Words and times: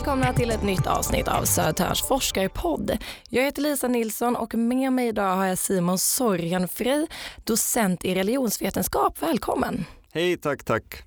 välkomna 0.00 0.32
till 0.32 0.50
ett 0.50 0.62
nytt 0.62 0.86
avsnitt 0.86 1.28
av 1.28 1.44
Södertörns 1.44 2.02
forskarpodd. 2.02 2.98
Jag 3.28 3.44
heter 3.44 3.62
Lisa 3.62 3.88
Nilsson 3.88 4.36
och 4.36 4.54
med 4.54 4.92
mig 4.92 5.08
idag 5.08 5.36
har 5.36 5.46
jag 5.46 5.58
Simon 5.58 5.98
Sorgenfri, 5.98 7.06
docent 7.44 8.04
i 8.04 8.14
religionsvetenskap. 8.14 9.22
Välkommen! 9.22 9.84
Hej, 10.12 10.36
tack, 10.36 10.64
tack. 10.64 11.02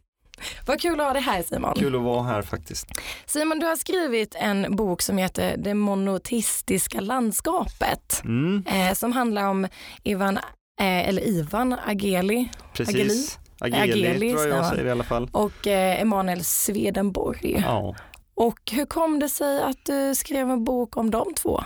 Vad 0.68 0.82
kul 0.82 1.00
att 1.00 1.06
ha 1.06 1.14
dig 1.14 1.22
här 1.22 1.44
Simon. 1.44 1.74
Kul 1.76 1.96
att 1.96 2.02
vara 2.02 2.24
här 2.24 2.42
faktiskt. 2.42 2.88
Simon, 3.26 3.60
du 3.60 3.66
har 3.66 3.76
skrivit 3.76 4.36
en 4.36 4.76
bok 4.76 5.02
som 5.02 5.18
heter 5.18 5.58
Det 5.58 5.74
monoteistiska 5.74 7.02
landskapet 7.02 8.22
Mm, 8.24 8.64
eh, 8.68 8.94
som 8.94 9.12
handlar 9.12 9.48
om 9.50 9.68
Ivan, 10.04 10.38
eh, 10.80 11.10
eller 11.10 11.28
Ivan 11.28 11.76
Ageli 11.88 12.50
precis. 12.74 13.40
Ageli, 13.60 14.08
Ageli, 14.08 14.32
tror 14.32 14.48
jag 14.48 14.58
jag 14.58 14.70
säger 14.70 14.86
i 14.86 14.92
alla 14.92 15.04
fall. 15.04 15.30
och 15.32 15.68
eh, 15.68 16.02
Emanuel 16.02 16.44
Swedenborg. 16.44 17.64
Ja. 17.66 17.96
Och 18.36 18.60
hur 18.72 18.86
kom 18.86 19.20
det 19.20 19.30
sig 19.30 19.62
att 19.64 19.86
du 19.86 20.16
skrev 20.16 20.50
en 20.50 20.64
bok 20.64 20.98
om 20.98 21.12
de 21.12 21.34
två? 21.34 21.64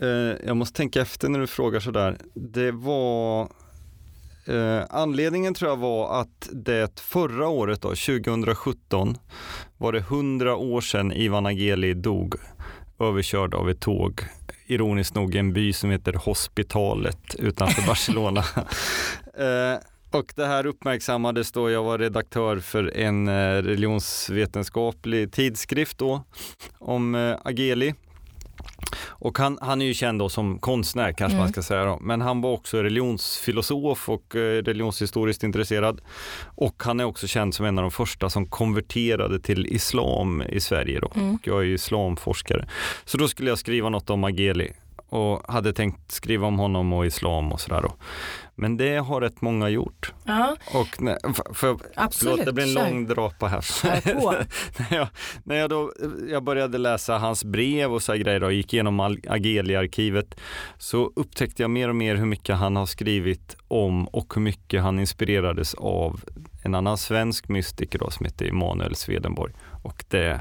Eh, 0.00 0.08
jag 0.46 0.56
måste 0.56 0.76
tänka 0.76 1.00
efter 1.02 1.28
när 1.28 1.38
du 1.38 1.46
frågar 1.46 1.80
sådär. 1.80 2.18
Det 2.34 2.70
var 2.72 3.42
eh, 4.46 4.82
Anledningen 4.90 5.54
tror 5.54 5.70
jag 5.70 5.76
var 5.76 6.20
att 6.20 6.48
det 6.52 7.00
förra 7.00 7.48
året 7.48 7.82
då, 7.82 7.88
2017 7.88 9.18
var 9.78 9.92
det 9.92 9.98
100 9.98 10.56
år 10.56 10.80
sedan 10.80 11.12
Ivan 11.12 11.46
Ageli 11.46 11.94
dog 11.94 12.34
överkörd 13.00 13.54
av 13.54 13.70
ett 13.70 13.80
tåg. 13.80 14.20
Ironiskt 14.66 15.14
nog 15.14 15.34
i 15.34 15.38
en 15.38 15.52
by 15.52 15.72
som 15.72 15.90
heter 15.90 16.12
Hospitalet 16.12 17.34
utanför 17.34 17.82
Barcelona. 17.86 18.44
eh, 19.38 19.78
och 20.14 20.32
det 20.36 20.46
här 20.46 20.66
uppmärksammades 20.66 21.52
då 21.52 21.70
jag 21.70 21.82
var 21.82 21.98
redaktör 21.98 22.58
för 22.58 22.96
en 22.96 23.28
eh, 23.28 23.62
religionsvetenskaplig 23.62 25.32
tidskrift 25.32 25.98
då 25.98 26.24
om 26.78 27.14
eh, 27.14 27.36
Ageli. 27.44 27.94
Och 29.06 29.38
han, 29.38 29.58
han 29.60 29.82
är 29.82 29.86
ju 29.86 29.94
känd 29.94 30.18
då 30.18 30.28
som 30.28 30.58
konstnär 30.58 31.12
kanske 31.12 31.34
Mm. 31.34 31.38
man 31.38 31.52
ska 31.52 31.62
säga 31.62 31.84
då. 31.84 31.98
Men 32.00 32.20
han 32.20 32.40
var 32.40 32.52
också 32.52 32.82
religionsfilosof 32.82 34.08
och 34.08 34.36
eh, 34.36 34.62
religionshistoriskt 34.62 35.42
intresserad. 35.42 36.00
Och 36.44 36.82
han 36.84 37.00
är 37.00 37.04
också 37.04 37.26
känd 37.26 37.54
som 37.54 37.66
en 37.66 37.78
av 37.78 37.82
de 37.82 37.90
första 37.90 38.30
som 38.30 38.46
konverterade 38.46 39.40
till 39.40 39.66
islam 39.66 40.42
i 40.42 40.60
Sverige 40.60 41.00
då. 41.00 41.12
Mm. 41.14 41.34
Och 41.34 41.46
jag 41.46 41.60
är 41.60 41.64
ju 41.64 41.74
islamforskare. 41.74 42.68
Så 43.04 43.18
då 43.18 43.28
skulle 43.28 43.48
jag 43.50 43.58
skriva 43.58 43.88
något 43.88 44.10
om 44.10 44.24
Ageli 44.24 44.72
och 45.14 45.52
hade 45.52 45.72
tänkt 45.72 46.12
skriva 46.12 46.46
om 46.46 46.58
honom 46.58 46.92
och 46.92 47.06
islam 47.06 47.52
och 47.52 47.60
sådär. 47.60 47.84
Men 48.54 48.76
det 48.76 48.96
har 48.96 49.20
rätt 49.20 49.40
många 49.40 49.68
gjort. 49.68 50.12
Ja, 50.24 50.56
Och 50.74 51.02
när, 51.02 51.32
för, 51.34 51.54
för, 51.54 51.76
absolut. 51.94 52.32
förlåt, 52.32 52.46
det 52.46 52.52
blir 52.52 52.64
en 52.64 52.74
Kör. 52.74 52.90
lång 52.90 53.06
drapa 53.06 53.46
här. 53.46 53.64
När, 54.78 54.96
jag, 54.98 55.08
när 55.44 55.56
jag, 55.56 55.70
då, 55.70 55.92
jag 56.30 56.44
började 56.44 56.78
läsa 56.78 57.18
hans 57.18 57.44
brev 57.44 57.92
och 57.92 58.02
så 58.02 58.12
grejer 58.12 58.44
och 58.44 58.52
gick 58.52 58.72
igenom 58.72 59.00
Ageli-arkivet 59.28 60.34
så 60.78 61.12
upptäckte 61.16 61.62
jag 61.62 61.70
mer 61.70 61.88
och 61.88 61.96
mer 61.96 62.14
hur 62.14 62.26
mycket 62.26 62.56
han 62.56 62.76
har 62.76 62.86
skrivit 62.86 63.56
om 63.68 64.08
och 64.08 64.34
hur 64.34 64.42
mycket 64.42 64.82
han 64.82 65.00
inspirerades 65.00 65.74
av 65.74 66.20
en 66.64 66.74
annan 66.74 66.98
svensk 66.98 67.48
mystiker 67.48 67.98
då, 67.98 68.10
som 68.10 68.26
heter 68.26 68.46
Emanuel 68.46 68.94
Swedenborg. 68.94 69.52
Och 69.82 70.04
det 70.08 70.40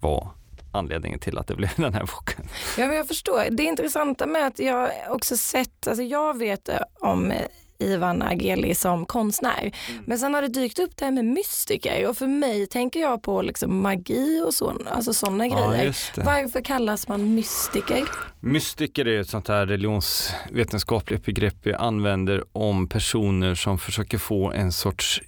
var 0.00 0.28
anledningen 0.74 1.18
till 1.18 1.38
att 1.38 1.46
det 1.46 1.54
blev 1.54 1.70
den 1.76 1.94
här 1.94 2.00
boken. 2.00 2.48
Ja, 2.78 2.86
men 2.86 2.96
jag 2.96 3.08
förstår. 3.08 3.44
Det 3.50 3.62
intressanta 3.62 4.26
med 4.26 4.46
att 4.46 4.58
jag 4.58 4.90
också 5.08 5.36
sett, 5.36 5.88
alltså 5.88 6.02
jag 6.02 6.38
vet 6.38 6.68
eh, 6.68 6.76
om 7.00 7.30
eh, 7.30 7.46
Ivan 7.78 8.22
Ageli 8.22 8.74
som 8.74 9.06
konstnär. 9.06 9.60
Mm. 9.60 10.04
Men 10.06 10.18
sen 10.18 10.34
har 10.34 10.42
det 10.42 10.48
dykt 10.48 10.78
upp 10.78 10.96
det 10.96 11.04
här 11.04 11.12
med 11.12 11.24
mystiker 11.24 12.08
och 12.08 12.16
för 12.16 12.26
mig 12.26 12.66
tänker 12.66 13.00
jag 13.00 13.22
på 13.22 13.42
liksom 13.42 13.82
magi 13.82 14.42
och 14.46 14.54
så, 14.54 14.72
alltså 14.90 15.14
sådana 15.14 15.48
grejer. 15.48 15.84
just 15.84 16.18
Varför 16.18 16.60
kallas 16.60 17.08
man 17.08 17.34
mystiker? 17.34 18.08
Mystiker 18.40 19.08
är 19.08 19.20
ett 19.20 19.28
sånt 19.28 19.48
här 19.48 19.66
religionsvetenskapligt 19.66 21.24
begrepp 21.24 21.56
vi 21.62 21.74
använder 21.74 22.44
om 22.52 22.88
personer 22.88 23.54
som 23.54 23.78
försöker 23.78 24.18
få 24.18 24.52
en 24.52 24.72
sorts 24.72 25.22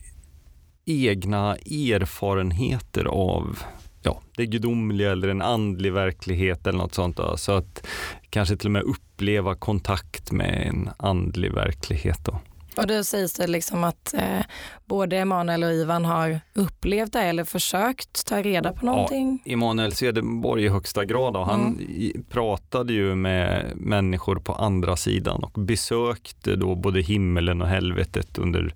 egna 0.86 1.56
erfarenheter 1.56 3.04
av 3.04 3.58
ja, 4.06 4.20
det 4.36 4.46
gudomliga 4.46 5.12
eller 5.12 5.28
en 5.28 5.42
andlig 5.42 5.92
verklighet 5.92 6.66
eller 6.66 6.78
något 6.78 6.94
sånt. 6.94 7.16
Då. 7.16 7.36
Så 7.36 7.52
att 7.52 7.86
kanske 8.30 8.56
till 8.56 8.66
och 8.68 8.72
med 8.72 8.82
uppleva 8.82 9.54
kontakt 9.54 10.32
med 10.32 10.66
en 10.68 10.90
andlig 10.96 11.52
verklighet. 11.52 12.18
Då. 12.24 12.40
Och 12.76 12.86
då 12.86 13.04
sägs 13.04 13.32
det 13.32 13.46
liksom 13.46 13.84
att 13.84 14.14
eh, 14.14 14.40
både 14.84 15.16
Emanuel 15.18 15.64
och 15.64 15.72
Ivan 15.72 16.04
har 16.04 16.40
upplevt 16.54 17.12
det 17.12 17.20
eller 17.22 17.44
försökt 17.44 18.26
ta 18.26 18.42
reda 18.42 18.72
på 18.72 18.86
någonting. 18.86 19.42
Emanuel 19.46 19.92
Swedenborg 19.92 20.64
i 20.64 20.68
högsta 20.68 21.04
grad. 21.04 21.34
Då. 21.34 21.42
Han 21.44 21.60
Mm. 21.60 22.24
pratade 22.30 22.92
ju 22.92 23.14
med 23.14 23.72
människor 23.76 24.36
på 24.36 24.52
andra 24.52 24.96
sidan 24.96 25.44
och 25.44 25.60
besökte 25.60 26.56
då 26.56 26.74
både 26.74 27.00
himmelen 27.00 27.62
och 27.62 27.68
helvetet 27.68 28.38
under 28.38 28.74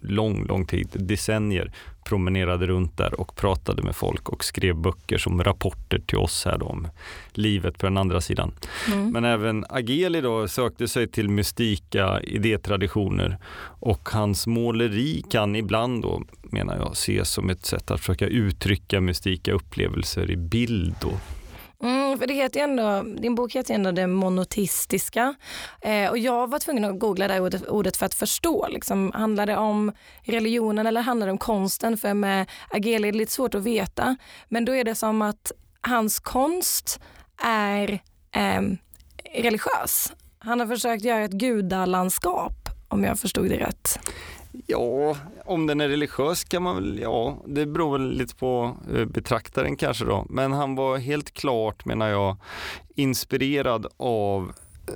lång, 0.00 0.46
lång 0.46 0.66
tid, 0.66 0.88
decennier, 0.92 1.72
promenerade 2.04 2.66
runt 2.66 2.96
där 2.96 3.20
och 3.20 3.36
pratade 3.36 3.82
med 3.82 3.96
folk 3.96 4.28
och 4.28 4.44
skrev 4.44 4.76
böcker 4.76 5.18
som 5.18 5.44
rapporter 5.44 5.98
till 5.98 6.18
oss 6.18 6.44
här 6.44 6.58
då 6.58 6.66
om 6.66 6.88
livet 7.32 7.78
på 7.78 7.86
den 7.86 7.96
andra 7.96 8.20
sidan. 8.20 8.52
Mm. 8.92 9.10
Men 9.10 9.24
även 9.24 9.64
Ageli 9.68 10.20
då 10.20 10.48
sökte 10.48 10.88
sig 10.88 11.08
till 11.08 11.28
mystika 11.28 12.20
idétraditioner 12.20 13.38
och 13.80 14.08
hans 14.12 14.46
måleri 14.46 15.22
kan 15.30 15.56
ibland 15.56 16.02
då, 16.02 16.22
menar 16.42 16.76
jag, 16.76 16.92
ses 16.92 17.30
som 17.30 17.50
ett 17.50 17.66
sätt 17.66 17.90
att 17.90 18.00
försöka 18.00 18.26
uttrycka 18.26 19.00
mystika 19.00 19.52
upplevelser 19.52 20.30
i 20.30 20.36
bild. 20.36 20.94
Då. 21.00 21.12
Mm, 21.82 22.18
för 22.18 22.26
det 22.26 22.34
heter 22.34 22.60
ju 22.60 22.64
ändå, 22.64 23.02
din 23.20 23.34
bok 23.34 23.54
heter 23.54 23.70
ju 23.70 23.74
ändå 23.74 23.90
det 23.92 24.06
monoteistiska. 24.06 25.34
Eh, 25.80 26.10
och 26.10 26.18
jag 26.18 26.50
var 26.50 26.58
tvungen 26.58 26.84
att 26.84 26.98
googla 26.98 27.28
det 27.28 27.34
här 27.34 27.70
ordet, 27.70 27.96
för 27.96 28.06
att 28.06 28.14
förstå. 28.14 28.66
Liksom, 28.68 29.12
handlar 29.14 29.46
det 29.46 29.56
om 29.56 29.92
religionen 30.22 30.86
eller 30.86 31.00
handlar 31.00 31.26
det 31.26 31.32
om 31.32 31.38
konsten? 31.38 31.98
För 31.98 32.14
med 32.14 32.50
Ageli 32.70 33.08
är 33.08 33.12
det 33.12 33.18
lite 33.18 33.32
svårt 33.32 33.54
att 33.54 33.62
veta. 33.62 34.16
Men 34.48 34.64
då 34.64 34.74
är 34.74 34.84
det 34.84 34.94
som 34.94 35.22
att 35.22 35.52
hans 35.80 36.18
konst 36.18 37.00
är 37.42 37.92
eh, 38.32 38.62
religiös. 39.34 40.12
Han 40.38 40.60
har 40.60 40.66
försökt 40.66 41.04
göra 41.04 41.24
ett 41.24 41.32
gudalandskap 41.32 42.68
om 42.88 43.04
jag 43.04 43.18
förstod 43.18 43.48
det 43.48 43.56
rätt. 43.56 43.98
Ja, 44.66 45.16
om 45.44 45.66
den 45.66 45.80
är 45.80 45.88
religiös 45.88 46.44
kan 46.44 46.62
man 46.62 46.76
väl, 46.76 46.98
ja, 46.98 47.42
det 47.46 47.66
beror 47.66 47.98
väl 47.98 48.10
lite 48.10 48.34
på 48.34 48.76
eh, 48.94 49.04
betraktaren 49.04 49.76
kanske 49.76 50.04
då. 50.04 50.26
Men 50.28 50.52
han 50.52 50.74
var 50.74 50.98
helt 50.98 51.34
klart, 51.34 51.84
menar 51.84 52.08
jag, 52.08 52.36
inspirerad 52.94 53.86
av 53.96 54.52
eh, 54.88 54.94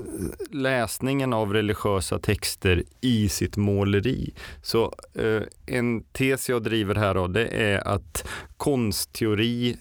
läsningen 0.50 1.32
av 1.32 1.52
religiösa 1.52 2.18
texter 2.18 2.84
i 3.00 3.28
sitt 3.28 3.56
måleri. 3.56 4.34
Så 4.62 4.94
eh, 5.14 5.42
en 5.66 6.02
tes 6.02 6.48
jag 6.48 6.62
driver 6.62 6.94
här 6.94 7.14
då, 7.14 7.26
det 7.26 7.46
är 7.46 7.88
att 7.88 8.28
konstteori, 8.56 9.76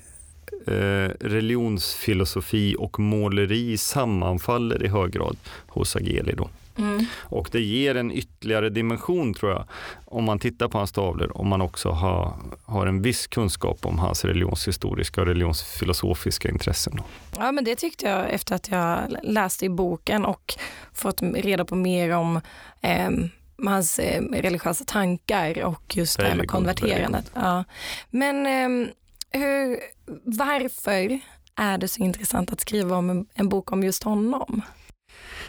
eh, 0.67 1.09
religionsfilosofi 1.19 2.75
och 2.79 2.99
måleri 2.99 3.77
sammanfaller 3.77 4.83
i 4.83 4.87
hög 4.87 5.11
grad 5.11 5.37
hos 5.67 5.95
Ageli 5.95 6.33
då. 6.37 6.49
Mm. 6.81 7.05
Och 7.19 7.49
det 7.51 7.61
ger 7.61 7.95
en 7.95 8.11
ytterligare 8.11 8.69
dimension 8.69 9.33
tror 9.33 9.51
jag, 9.51 9.65
om 10.05 10.23
man 10.23 10.39
tittar 10.39 10.67
på 10.67 10.77
hans 10.77 10.91
tavlor, 10.91 11.37
om 11.37 11.47
man 11.47 11.61
också 11.61 11.89
har, 11.89 12.33
har 12.65 12.87
en 12.87 13.01
viss 13.01 13.27
kunskap 13.27 13.85
om 13.85 13.99
hans 13.99 14.25
religionshistoriska 14.25 15.21
och 15.21 15.27
religionsfilosofiska 15.27 16.49
intressen. 16.49 17.01
Ja 17.37 17.51
men 17.51 17.63
det 17.63 17.75
tyckte 17.75 18.05
jag 18.05 18.29
efter 18.29 18.55
att 18.55 18.69
jag 18.69 18.99
läste 19.23 19.65
i 19.65 19.69
boken 19.69 20.25
och 20.25 20.53
fått 20.93 21.21
reda 21.21 21.65
på 21.65 21.75
mer 21.75 22.11
om 22.11 22.41
ehm, 22.81 23.29
hans 23.65 23.99
eh, 23.99 24.23
religiösa 24.23 24.85
tankar 24.85 25.63
och 25.63 25.97
just 25.97 26.17
det 26.17 26.23
här 26.23 26.35
med 26.35 26.47
konverterandet. 26.47 27.31
Ja. 27.33 27.63
Men 28.09 28.45
ehm, 28.45 28.87
hur, 29.29 29.79
varför 30.23 31.19
är 31.55 31.77
det 31.77 31.87
så 31.87 32.03
intressant 32.03 32.51
att 32.51 32.61
skriva 32.61 32.95
om 32.95 33.09
en, 33.09 33.25
en 33.33 33.49
bok 33.49 33.71
om 33.71 33.83
just 33.83 34.03
honom? 34.03 34.61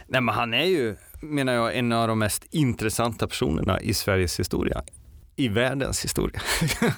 Nej 0.06 0.20
men 0.20 0.34
han 0.34 0.54
är 0.54 0.64
ju, 0.64 0.96
menar 1.22 1.52
jag, 1.52 1.76
en 1.76 1.92
av 1.92 2.08
de 2.08 2.18
mest 2.18 2.46
intressanta 2.50 3.28
personerna 3.28 3.80
i 3.80 3.94
Sveriges 3.94 4.40
historia. 4.40 4.82
I 5.36 5.48
världens 5.48 6.04
historia. 6.04 6.40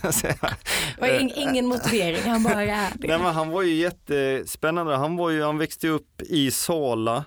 var 1.01 1.21
ing, 1.21 1.33
ingen 1.37 1.67
motivering, 1.67 2.31
han 2.31 2.43
bara 2.43 2.63
är 2.63 2.67
det. 2.67 3.09
Nej, 3.09 3.19
men 3.19 3.35
han 3.35 3.51
var 3.51 3.63
ju 3.63 3.75
jättespännande. 3.75 4.97
Han, 4.97 5.17
var 5.17 5.31
ju, 5.31 5.43
han 5.43 5.59
växte 5.59 5.89
upp 5.89 6.23
i 6.23 6.51
Sala, 6.51 7.25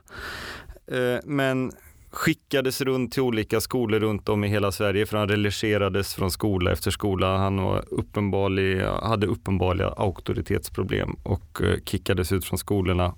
eh, 0.92 1.20
men 1.24 1.72
skickades 2.12 2.82
runt 2.82 3.14
till 3.14 3.22
olika 3.22 3.62
skolor 3.62 4.00
runt 4.00 4.30
om 4.30 4.44
i 4.44 4.48
hela 4.48 4.72
Sverige 4.72 5.06
för 5.06 5.18
han 5.18 5.30
religerades 5.30 6.16
från 6.16 6.32
skola 6.32 6.72
efter 6.72 6.92
skola. 6.92 7.38
Han 7.38 7.64
var 7.64 7.84
uppenbarlig, 7.88 8.82
hade 8.82 9.28
uppenbarliga 9.28 9.88
auktoritetsproblem 9.88 11.16
och 11.24 11.62
eh, 11.62 11.78
kickades 11.86 12.32
ut 12.32 12.46
från 12.46 12.58
skolorna. 12.58 13.14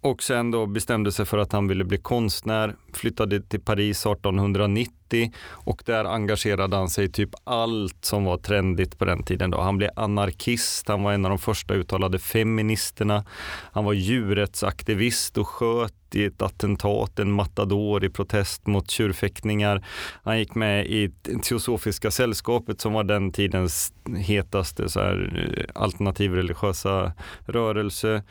Och 0.00 0.22
sen 0.22 0.50
då 0.50 0.66
bestämde 0.66 1.12
sig 1.12 1.26
för 1.26 1.38
att 1.38 1.52
han 1.52 1.68
ville 1.68 1.84
bli 1.84 1.98
konstnär, 1.98 2.74
flyttade 2.92 3.40
till 3.40 3.60
Paris 3.60 4.06
1890 4.06 5.32
och 5.48 5.82
där 5.86 6.04
engagerade 6.04 6.76
han 6.76 6.90
sig 6.90 7.04
i 7.04 7.08
typ 7.08 7.30
allt 7.44 8.04
som 8.04 8.24
var 8.24 8.38
trendigt 8.38 8.98
på 8.98 9.04
den 9.04 9.22
tiden. 9.22 9.50
Då. 9.50 9.60
Han 9.60 9.78
blev 9.78 9.90
anarkist, 9.96 10.88
han 10.88 11.02
var 11.02 11.12
en 11.12 11.24
av 11.24 11.28
de 11.28 11.38
första 11.38 11.74
uttalade 11.74 12.18
feministerna. 12.18 13.24
Han 13.72 13.84
var 13.84 13.92
djurrättsaktivist 13.92 15.38
och 15.38 15.48
sköt 15.48 15.94
i 16.14 16.24
ett 16.24 16.42
attentat, 16.42 17.18
en 17.18 17.32
matador 17.32 18.04
i 18.04 18.08
protest 18.08 18.66
mot 18.66 18.90
tjurfäktningar. 18.90 19.84
Han 20.22 20.38
gick 20.38 20.54
med 20.54 20.86
i 20.86 21.10
Teosofiska 21.42 22.10
sällskapet 22.10 22.80
som 22.80 22.92
var 22.92 23.04
den 23.04 23.32
tidens 23.32 23.92
hetaste 24.16 24.88
så 24.88 25.00
här, 25.00 25.14
eh, 25.14 25.82
alternativ 25.82 26.30
alternativreligiösa 26.30 27.12
rörelse. 27.46 28.22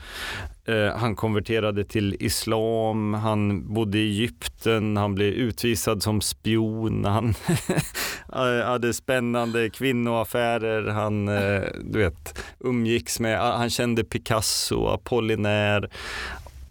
Eh, 0.66 0.98
han 0.98 1.16
konverterade 1.16 1.59
till 1.84 2.16
islam, 2.20 3.14
han 3.14 3.74
bodde 3.74 3.98
i 3.98 4.10
Egypten, 4.10 4.98
han 4.98 5.16
blev 5.16 5.34
utvisad 5.34 6.04
som 6.04 6.22
spion, 6.22 7.06
han 7.06 7.34
hade 8.66 8.94
spännande 8.94 9.70
kvinnoaffärer, 9.70 10.88
han 10.88 11.28
eh, 11.28 11.62
du 11.84 12.00
vet, 12.00 12.44
umgicks 12.60 13.20
med, 13.20 13.40
han 13.40 13.70
kände 13.70 14.04
Picasso, 14.04 14.88
Apollinaire 14.88 15.90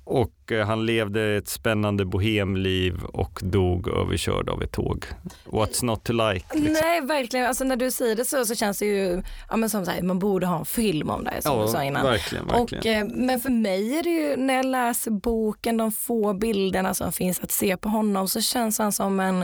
och 0.09 0.53
eh, 0.53 0.67
han 0.67 0.87
levde 0.87 1.37
ett 1.37 1.49
spännande 1.49 2.05
bohemliv 2.05 3.05
och 3.05 3.41
dog 3.43 3.89
överkörd 3.89 4.49
av 4.49 4.63
ett 4.63 4.73
tåg. 4.73 5.05
What's 5.45 5.85
not 5.85 6.05
to 6.05 6.13
like? 6.13 6.47
Liksom. 6.55 6.73
Nej 6.73 7.01
verkligen, 7.01 7.47
alltså 7.47 7.65
när 7.65 7.77
du 7.77 7.91
säger 7.91 8.17
det 8.17 8.25
så, 8.25 8.45
så 8.45 8.55
känns 8.55 8.79
det 8.79 8.87
ju 8.87 9.23
ja, 9.51 9.57
men 9.57 9.71
som 9.71 9.85
så 9.85 9.91
här, 9.91 10.03
man 10.03 10.19
borde 10.19 10.47
ha 10.47 10.59
en 10.59 10.65
film 10.65 11.11
om 11.11 11.25
det 11.25 11.43
som 11.43 11.59
ja, 11.59 11.65
du 11.65 11.73
sa 11.73 11.85
innan. 11.85 12.05
Verkligen, 12.05 12.47
verkligen. 12.47 12.81
Och, 12.81 12.87
eh, 12.87 13.07
men 13.15 13.41
för 13.41 13.51
mig 13.51 13.99
är 13.99 14.03
det 14.03 14.11
ju 14.11 14.37
när 14.37 14.55
jag 14.55 14.67
läser 14.67 15.11
boken, 15.11 15.77
de 15.77 15.93
få 15.93 16.35
bilderna 16.35 16.95
som 16.95 17.13
finns 17.13 17.41
att 17.41 17.53
se 17.53 17.77
på 17.77 17.89
honom 17.89 18.29
så 18.29 18.41
känns 18.41 18.79
han 18.79 18.93
som 18.93 19.21
en 19.21 19.43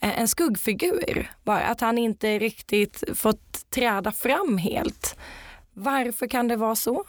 eh, 0.00 0.20
en 0.20 0.28
skuggfigur, 0.28 1.30
bara 1.44 1.60
att 1.60 1.80
han 1.80 1.98
inte 1.98 2.38
riktigt 2.38 3.04
fått 3.14 3.70
träda 3.70 4.12
fram 4.12 4.58
helt. 4.58 5.16
Varför 5.72 6.26
kan 6.26 6.48
det 6.48 6.56
vara 6.56 6.76
så? 6.76 7.04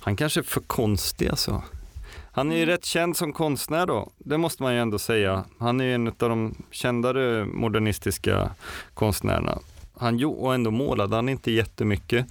Han 0.00 0.16
kanske 0.16 0.40
är 0.40 0.44
för 0.44 0.60
konstig 0.60 1.28
alltså. 1.28 1.62
Han 2.38 2.52
är 2.52 2.56
ju 2.56 2.66
rätt 2.66 2.84
känd 2.84 3.16
som 3.16 3.32
konstnär 3.32 3.86
då, 3.86 4.10
det 4.18 4.38
måste 4.38 4.62
man 4.62 4.74
ju 4.74 4.80
ändå 4.80 4.98
säga. 4.98 5.44
Han 5.58 5.80
är 5.80 5.84
ju 5.84 5.94
en 5.94 6.06
av 6.06 6.14
de 6.18 6.54
kändare 6.70 7.44
modernistiska 7.44 8.50
konstnärerna. 8.94 9.58
Han, 9.96 10.24
och 10.24 10.54
ändå 10.54 10.70
målade 10.70 11.16
han 11.16 11.28
inte 11.28 11.50
jättemycket. 11.50 12.26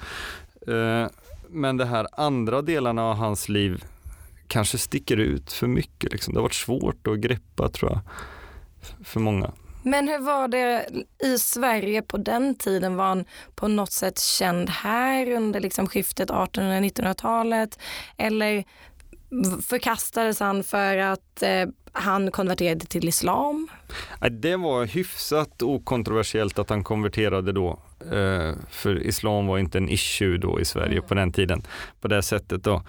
Eh, 0.67 1.07
men 1.49 1.77
de 1.77 1.85
här 1.85 2.07
andra 2.11 2.61
delarna 2.61 3.03
av 3.03 3.15
hans 3.15 3.49
liv 3.49 3.83
kanske 4.47 4.77
sticker 4.77 5.17
ut 5.17 5.51
för 5.51 5.67
mycket. 5.67 6.11
Liksom. 6.11 6.33
Det 6.33 6.39
har 6.39 6.43
varit 6.43 6.53
svårt 6.53 7.07
att 7.07 7.19
greppa 7.19 7.69
tror 7.69 7.91
jag, 7.91 7.99
för 9.07 9.19
många. 9.19 9.51
Men 9.83 10.07
hur 10.07 10.19
var 10.19 10.47
det 10.47 10.89
i 11.23 11.37
Sverige 11.37 12.01
på 12.01 12.17
den 12.17 12.55
tiden? 12.55 12.95
Var 12.95 13.05
han 13.05 13.25
på 13.55 13.67
något 13.67 13.91
sätt 13.91 14.19
känd 14.19 14.69
här 14.69 15.31
under 15.31 15.59
liksom 15.59 15.87
skiftet 15.87 16.29
1800-1900-talet? 16.29 17.79
Eller 18.17 18.63
förkastades 19.67 20.39
han 20.39 20.63
för 20.63 20.97
att 20.97 21.43
eh, 21.43 21.65
han 21.91 22.31
konverterade 22.31 22.85
till 22.85 23.07
islam? 23.07 23.67
Det 24.31 24.55
var 24.55 24.85
hyfsat 24.85 25.61
okontroversiellt 25.61 26.59
att 26.59 26.69
han 26.69 26.83
konverterade 26.83 27.51
då. 27.51 27.79
Eh, 28.11 28.53
för 28.69 29.03
islam 29.03 29.47
var 29.47 29.57
inte 29.57 29.77
en 29.77 29.89
issue 29.89 30.37
då 30.37 30.59
i 30.59 30.65
Sverige 30.65 30.97
mm. 30.97 31.07
på 31.07 31.13
den 31.13 31.31
tiden 31.31 31.63
på 32.01 32.07
det 32.07 32.21
sättet. 32.21 32.63
Då. 32.63 32.83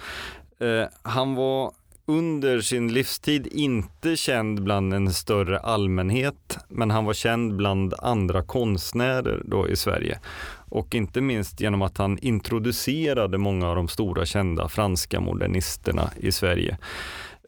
Eh, 0.60 0.86
han 1.02 1.34
var 1.34 1.72
under 2.06 2.60
sin 2.60 2.92
livstid 2.92 3.46
inte 3.46 4.16
känd 4.16 4.62
bland 4.62 4.94
en 4.94 5.12
större 5.12 5.58
allmänhet, 5.58 6.58
men 6.68 6.90
han 6.90 7.04
var 7.04 7.14
känd 7.14 7.56
bland 7.56 7.94
andra 7.98 8.42
konstnärer 8.42 9.42
då 9.44 9.68
i 9.68 9.76
Sverige. 9.76 10.20
Och 10.70 10.94
inte 10.94 11.20
minst 11.20 11.60
genom 11.60 11.82
att 11.82 11.98
han 11.98 12.18
introducerade 12.18 13.38
många 13.38 13.68
av 13.68 13.76
de 13.76 13.88
stora 13.88 14.26
kända 14.26 14.68
franska 14.68 15.20
modernisterna 15.20 16.10
i 16.16 16.32
Sverige. 16.32 16.78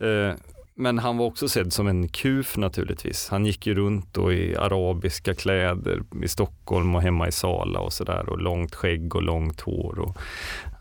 Eh, 0.01 0.35
men 0.75 0.99
han 0.99 1.17
var 1.17 1.27
också 1.27 1.49
sedd 1.49 1.73
som 1.73 1.87
en 1.87 2.09
kuf 2.09 2.57
naturligtvis. 2.57 3.29
Han 3.29 3.47
gick 3.47 3.67
ju 3.67 3.75
runt 3.75 4.15
då 4.15 4.33
i 4.33 4.57
arabiska 4.57 5.35
kläder 5.35 6.03
i 6.23 6.29
Stockholm 6.29 6.95
och 6.95 7.03
hemma 7.03 7.29
i 7.29 7.33
Sala 7.33 7.81
och 7.81 7.93
sådär 7.93 8.29
och 8.29 8.39
långt 8.39 8.75
skägg 8.75 9.17
och 9.17 9.23
långt 9.23 9.61
hår. 9.61 9.99
Och 9.99 10.19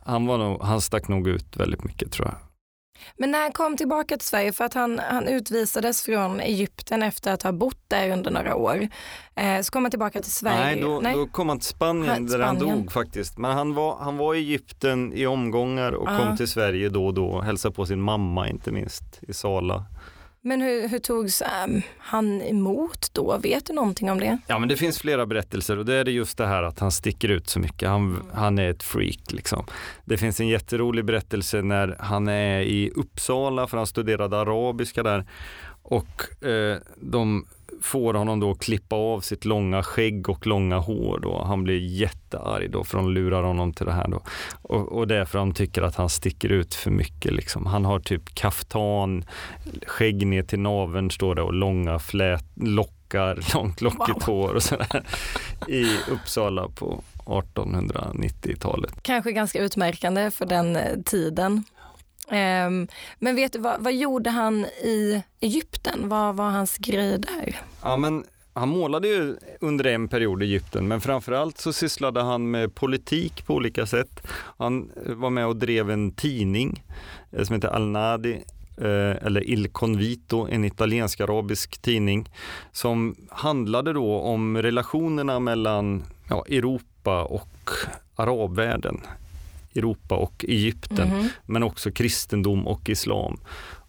han, 0.05 0.25
var 0.25 0.37
nog, 0.37 0.61
han 0.61 0.81
stack 0.81 1.07
nog 1.07 1.27
ut 1.27 1.57
väldigt 1.57 1.83
mycket 1.83 2.11
tror 2.11 2.27
jag. 2.27 2.48
Men 3.17 3.31
när 3.31 3.41
han 3.41 3.51
kom 3.51 3.77
tillbaka 3.77 4.17
till 4.17 4.27
Sverige, 4.27 4.53
för 4.53 4.65
att 4.65 4.73
han, 4.73 4.99
han 4.99 5.27
utvisades 5.27 6.03
från 6.03 6.39
Egypten 6.39 7.03
efter 7.03 7.33
att 7.33 7.43
ha 7.43 7.51
bott 7.51 7.83
där 7.87 8.09
under 8.09 8.31
några 8.31 8.55
år, 8.55 8.87
eh, 9.35 9.61
så 9.61 9.71
kom 9.71 9.83
han 9.83 9.91
tillbaka 9.91 10.21
till 10.21 10.31
Sverige. 10.31 10.59
Nej, 10.59 10.81
då, 10.81 10.99
Nej. 10.99 11.15
då 11.15 11.27
kom 11.27 11.49
han 11.49 11.59
till 11.59 11.67
Spanien, 11.67 12.09
han, 12.09 12.25
där 12.25 12.39
han 12.39 12.59
dog 12.59 12.91
faktiskt. 12.91 13.37
Men 13.37 13.51
han 13.51 13.73
var, 13.73 13.97
han 13.97 14.17
var 14.17 14.35
i 14.35 14.37
Egypten 14.37 15.13
i 15.13 15.25
omgångar 15.25 15.91
och 15.91 16.09
uh. 16.09 16.17
kom 16.17 16.37
till 16.37 16.47
Sverige 16.47 16.89
då 16.89 17.05
och 17.05 17.13
då, 17.13 17.41
hälsade 17.41 17.75
på 17.75 17.85
sin 17.85 18.01
mamma 18.01 18.49
inte 18.49 18.71
minst 18.71 19.03
i 19.21 19.33
Sala. 19.33 19.85
Men 20.41 20.61
hur, 20.61 20.87
hur 20.87 20.99
togs 20.99 21.41
um, 21.65 21.81
han 21.97 22.41
emot 22.41 23.13
då? 23.13 23.37
Vet 23.37 23.65
du 23.65 23.73
någonting 23.73 24.11
om 24.11 24.19
det? 24.19 24.37
Ja, 24.47 24.59
men 24.59 24.69
det 24.69 24.77
finns 24.77 24.99
flera 24.99 25.25
berättelser 25.25 25.77
och 25.77 25.85
det 25.85 25.95
är 25.95 26.05
just 26.05 26.37
det 26.37 26.45
här 26.45 26.63
att 26.63 26.79
han 26.79 26.91
sticker 26.91 27.29
ut 27.29 27.49
så 27.49 27.59
mycket. 27.59 27.89
Han, 27.89 28.23
han 28.33 28.59
är 28.59 28.69
ett 28.69 28.83
freak 28.83 29.31
liksom. 29.31 29.65
Det 30.05 30.17
finns 30.17 30.39
en 30.39 30.47
jätterolig 30.47 31.05
berättelse 31.05 31.61
när 31.61 31.95
han 31.99 32.27
är 32.27 32.61
i 32.61 32.91
Uppsala 32.95 33.67
för 33.67 33.77
han 33.77 33.87
studerade 33.87 34.37
arabiska 34.37 35.03
där 35.03 35.25
och 35.81 36.45
eh, 36.47 36.77
de 36.95 37.45
får 37.81 38.13
honom 38.13 38.39
då 38.39 38.55
klippa 38.55 38.95
av 38.95 39.21
sitt 39.21 39.45
långa 39.45 39.83
skägg 39.83 40.29
och 40.29 40.47
långa 40.47 40.77
hår. 40.77 41.19
Då. 41.19 41.43
Han 41.43 41.63
blir 41.63 41.79
jättearg 41.79 42.71
då 42.71 42.83
för 42.83 42.97
de 42.97 43.09
lurar 43.09 43.43
honom 43.43 43.73
till 43.73 43.85
det 43.85 43.93
här. 43.93 44.07
Då. 44.07 44.21
Och, 44.61 44.91
och 44.91 45.07
därför 45.07 45.39
han 45.39 45.53
tycker 45.53 45.81
att 45.81 45.95
han 45.95 46.09
sticker 46.09 46.49
ut 46.49 46.75
för 46.75 46.91
mycket. 46.91 47.33
Liksom. 47.33 47.65
Han 47.65 47.85
har 47.85 47.99
typ 47.99 48.35
kaftan, 48.35 49.25
skägg 49.87 50.27
ner 50.27 50.43
till 50.43 50.59
naveln 50.59 51.11
står 51.11 51.35
det 51.35 51.41
och 51.41 51.53
långa 51.53 51.99
flät, 51.99 52.45
lockar, 52.55 53.39
långt 53.53 53.81
lockigt 53.81 54.27
wow. 54.27 54.35
hår 54.35 54.53
och 54.55 54.63
sådär 54.63 55.03
i 55.67 55.85
Uppsala 56.11 56.67
på 56.75 57.03
1890-talet. 57.25 58.93
Kanske 59.01 59.31
ganska 59.31 59.59
utmärkande 59.59 60.31
för 60.31 60.45
den 60.45 60.75
eh, 60.75 60.97
tiden. 61.05 61.63
Um, 62.31 62.87
men 63.19 63.35
vet 63.35 63.53
du, 63.53 63.59
vad, 63.59 63.81
vad 63.81 63.93
gjorde 63.93 64.29
han 64.29 64.65
i 64.65 65.23
Egypten? 65.39 66.09
Vad 66.09 66.35
var 66.35 66.49
hans 66.49 66.77
grej 66.77 67.19
där? 67.19 67.61
Ja, 67.81 67.97
men 67.97 68.23
han 68.53 68.69
målade 68.69 69.07
ju 69.07 69.37
under 69.59 69.85
en 69.87 70.07
period 70.07 70.43
i 70.43 70.45
Egypten, 70.45 70.87
men 70.87 71.01
framförallt 71.01 71.57
så 71.57 71.73
sysslade 71.73 72.21
han 72.21 72.51
med 72.51 72.75
politik 72.75 73.45
på 73.45 73.53
olika 73.53 73.85
sätt. 73.85 74.27
Han 74.57 74.91
eh, 75.05 75.13
var 75.13 75.29
med 75.29 75.47
och 75.47 75.55
drev 75.55 75.91
en 75.91 76.11
tidning 76.11 76.83
eh, 77.31 77.43
som 77.43 77.55
heter 77.55 77.67
Al-Nadi, 77.67 78.33
eh, 78.77 79.25
eller 79.25 79.49
Il 79.49 79.69
Convito, 79.69 80.47
en 80.51 80.65
italiensk-arabisk 80.65 81.81
tidning, 81.81 82.29
som 82.71 83.15
handlade 83.29 83.93
då 83.93 84.19
om 84.19 84.57
relationerna 84.57 85.39
mellan 85.39 86.03
ja, 86.29 86.45
Europa 86.49 87.23
och 87.23 87.69
arabvärlden. 88.15 89.01
Europa 89.79 90.15
och 90.15 90.45
Egypten, 90.47 91.11
mm. 91.11 91.27
men 91.45 91.63
också 91.63 91.91
kristendom 91.91 92.67
och 92.67 92.89
islam. 92.89 93.39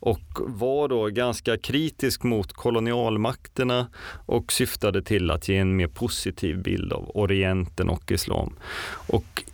Och 0.00 0.20
var 0.38 0.88
då 0.88 1.06
ganska 1.06 1.58
kritisk 1.58 2.22
mot 2.22 2.52
kolonialmakterna 2.52 3.86
och 4.26 4.52
syftade 4.52 5.02
till 5.02 5.30
att 5.30 5.48
ge 5.48 5.56
en 5.56 5.76
mer 5.76 5.88
positiv 5.88 6.62
bild 6.62 6.92
av 6.92 7.10
Orienten 7.14 7.88
och 7.88 8.12
islam. 8.12 8.56
Och 9.08 9.44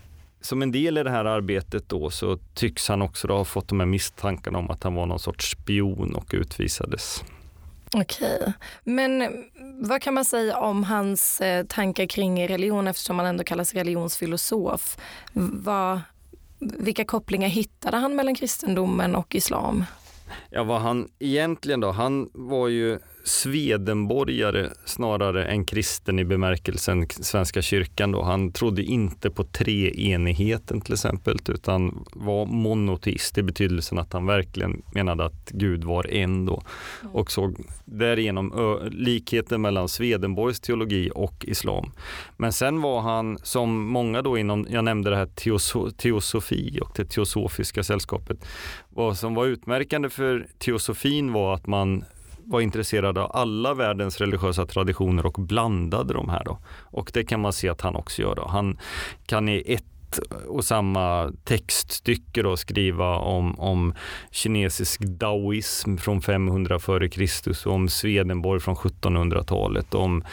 som 0.40 0.62
en 0.62 0.72
del 0.72 0.98
i 0.98 1.02
det 1.02 1.10
här 1.10 1.24
arbetet 1.24 1.88
då 1.88 2.10
så 2.10 2.38
tycks 2.54 2.88
han 2.88 3.02
också 3.02 3.28
ha 3.28 3.44
fått 3.44 3.68
de 3.68 3.80
här 3.80 3.86
misstankarna 3.86 4.58
om 4.58 4.70
att 4.70 4.82
han 4.82 4.94
var 4.94 5.06
någon 5.06 5.18
sorts 5.18 5.50
spion 5.50 6.14
och 6.14 6.30
utvisades. 6.32 7.24
Okej, 7.94 8.52
men 8.84 9.44
vad 9.80 10.02
kan 10.02 10.14
man 10.14 10.24
säga 10.24 10.58
om 10.58 10.84
hans 10.84 11.40
eh, 11.40 11.66
tankar 11.66 12.06
kring 12.06 12.48
religion 12.48 12.86
eftersom 12.86 13.18
han 13.18 13.28
ändå 13.28 13.44
kallas 13.44 13.74
religionsfilosof? 13.74 14.98
Vad, 15.32 16.00
vilka 16.58 17.04
kopplingar 17.04 17.48
hittade 17.48 17.96
han 17.96 18.16
mellan 18.16 18.34
kristendomen 18.34 19.16
och 19.16 19.34
islam? 19.34 19.84
Ja, 20.50 20.64
vad 20.64 20.80
han 20.80 21.08
egentligen 21.18 21.80
då, 21.80 21.90
han 21.90 22.30
var 22.32 22.68
ju 22.68 22.98
Swedenborgare 23.26 24.70
snarare 24.84 25.44
än 25.44 25.64
kristen 25.64 26.18
i 26.18 26.24
bemärkelsen 26.24 27.06
Svenska 27.08 27.62
kyrkan. 27.62 28.12
Då. 28.12 28.22
Han 28.22 28.52
trodde 28.52 28.82
inte 28.82 29.30
på 29.30 29.44
treenigheten 29.44 30.80
till 30.80 30.92
exempel 30.92 31.38
utan 31.48 32.04
var 32.12 32.46
monoteist 32.46 33.38
i 33.38 33.42
betydelsen 33.42 33.98
att 33.98 34.12
han 34.12 34.26
verkligen 34.26 34.82
menade 34.94 35.24
att 35.24 35.50
Gud 35.50 35.84
var 35.84 36.10
en 36.10 36.46
då 36.46 36.62
mm. 37.02 37.14
och 37.14 37.30
såg 37.30 37.56
därigenom 37.84 38.80
likheten 38.90 39.60
mellan 39.60 39.88
Swedenborgs 39.88 40.60
teologi 40.60 41.10
och 41.14 41.44
islam. 41.48 41.92
Men 42.36 42.52
sen 42.52 42.80
var 42.80 43.00
han 43.00 43.38
som 43.42 43.84
många 43.84 44.22
då 44.22 44.38
inom, 44.38 44.66
jag 44.70 44.84
nämnde 44.84 45.10
det 45.10 45.16
här 45.16 45.26
teoso, 45.26 45.90
teosofi 45.90 46.78
och 46.82 46.90
det 46.96 47.04
teosofiska 47.04 47.82
sällskapet. 47.82 48.46
Vad 48.88 49.18
som 49.18 49.34
var 49.34 49.46
utmärkande 49.46 50.10
för 50.10 50.46
teosofin 50.58 51.32
var 51.32 51.54
att 51.54 51.66
man 51.66 52.04
var 52.46 52.60
intresserad 52.60 53.18
av 53.18 53.30
alla 53.34 53.74
världens 53.74 54.18
religiösa 54.20 54.66
traditioner 54.66 55.26
och 55.26 55.32
blandade 55.32 56.14
de 56.14 56.28
här. 56.28 56.44
Då. 56.44 56.58
Och 56.68 57.10
det 57.14 57.24
kan 57.24 57.40
man 57.40 57.52
se 57.52 57.68
att 57.68 57.80
han 57.80 57.96
också 57.96 58.22
gör. 58.22 58.34
Då. 58.34 58.48
Han 58.48 58.78
kan 59.26 59.48
i 59.48 59.64
ett 59.66 59.84
och 60.48 60.64
samma 60.64 61.32
textstycke 61.44 62.42
då 62.42 62.56
skriva 62.56 63.16
om, 63.16 63.60
om 63.60 63.94
kinesisk 64.30 65.00
daoism 65.00 65.96
från 65.96 66.22
500 66.22 66.76
f.Kr. 66.76 67.68
om 67.68 67.88
Swedenborg 67.88 68.60
från 68.60 68.74
1700-talet, 68.74 69.94
om 69.94 70.24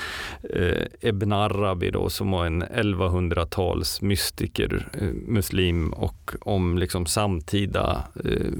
eh, 0.53 1.09
Ebn 1.09 1.31
Arabi 1.31 1.91
då, 1.91 2.09
som 2.09 2.31
var 2.31 2.45
en 2.45 2.63
1100-tals 2.63 4.01
mystiker, 4.01 4.87
eh, 5.01 5.07
muslim 5.27 5.93
och 5.93 6.31
om 6.41 6.77
liksom 6.77 7.05
samtida 7.05 8.03
eh, 8.25 8.51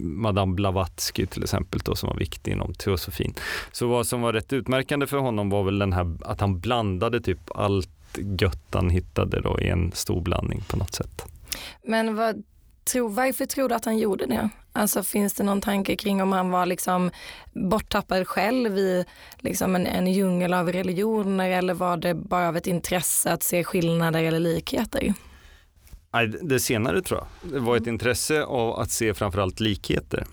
Madame 0.00 0.54
Blavatsky 0.54 1.26
till 1.26 1.42
exempel 1.42 1.80
då, 1.84 1.94
som 1.94 2.08
var 2.08 2.16
viktig 2.16 2.52
inom 2.52 2.74
teosofin. 2.74 3.34
Så 3.72 3.86
vad 3.86 4.06
som 4.06 4.20
var 4.20 4.32
rätt 4.32 4.52
utmärkande 4.52 5.06
för 5.06 5.18
honom 5.18 5.50
var 5.50 5.62
väl 5.62 5.78
den 5.78 5.92
här 5.92 6.16
att 6.24 6.40
han 6.40 6.60
blandade 6.60 7.20
typ 7.20 7.40
allt 7.54 7.90
gött 8.18 8.66
han 8.72 8.90
hittade 8.90 9.40
då 9.40 9.60
i 9.60 9.68
en 9.68 9.92
stor 9.92 10.20
blandning 10.20 10.62
på 10.68 10.76
något 10.76 10.94
sätt. 10.94 11.24
Men 11.82 12.16
vad, 12.16 12.42
tro, 12.92 13.08
varför 13.08 13.46
tror 13.46 13.68
du 13.68 13.74
att 13.74 13.84
han 13.84 13.98
gjorde 13.98 14.26
det? 14.26 14.48
Alltså 14.72 15.02
finns 15.02 15.34
det 15.34 15.44
någon 15.44 15.60
tanke 15.60 15.96
kring 15.96 16.22
om 16.22 16.32
han 16.32 16.50
var 16.50 16.66
liksom 16.66 17.10
borttappad 17.52 18.28
själv 18.28 18.78
i 18.78 19.04
liksom 19.38 19.74
en, 19.74 19.86
en 19.86 20.12
djungel 20.12 20.54
av 20.54 20.72
religioner 20.72 21.50
eller 21.50 21.74
var 21.74 21.96
det 21.96 22.14
bara 22.14 22.48
av 22.48 22.56
ett 22.56 22.66
intresse 22.66 23.32
att 23.32 23.42
se 23.42 23.64
skillnader 23.64 24.22
eller 24.22 24.40
likheter? 24.40 25.14
Nej, 26.12 26.28
det 26.28 26.60
senare 26.60 27.02
tror 27.02 27.20
jag. 27.20 27.52
Det 27.52 27.58
var 27.58 27.76
ett 27.76 27.86
intresse 27.86 28.44
av 28.44 28.80
att 28.80 28.90
se 28.90 29.14
framförallt 29.14 29.60
likheter 29.60 30.26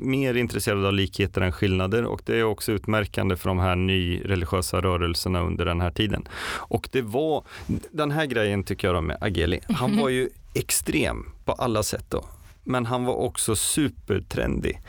mer 0.00 0.34
intresserad 0.34 0.86
av 0.86 0.92
likheter 0.92 1.40
än 1.40 1.52
skillnader 1.52 2.04
och 2.04 2.22
det 2.24 2.36
är 2.36 2.44
också 2.44 2.72
utmärkande 2.72 3.36
för 3.36 3.48
de 3.48 3.58
här 3.58 3.76
nyreligiösa 3.76 4.80
rörelserna 4.80 5.40
under 5.40 5.64
den 5.64 5.80
här 5.80 5.90
tiden. 5.90 6.28
Och 6.68 6.88
det 6.92 7.02
var, 7.02 7.44
den 7.90 8.10
här 8.10 8.26
grejen 8.26 8.64
tycker 8.64 8.88
jag 8.88 9.04
med 9.04 9.18
Ageli, 9.20 9.60
han 9.68 9.96
var 9.96 10.08
ju 10.08 10.28
extrem 10.54 11.26
på 11.44 11.52
alla 11.52 11.82
sätt 11.82 12.04
då. 12.08 12.24
Men 12.68 12.86
han 12.86 13.04
var 13.04 13.14
också 13.14 13.56
supertrendig. 13.56 14.80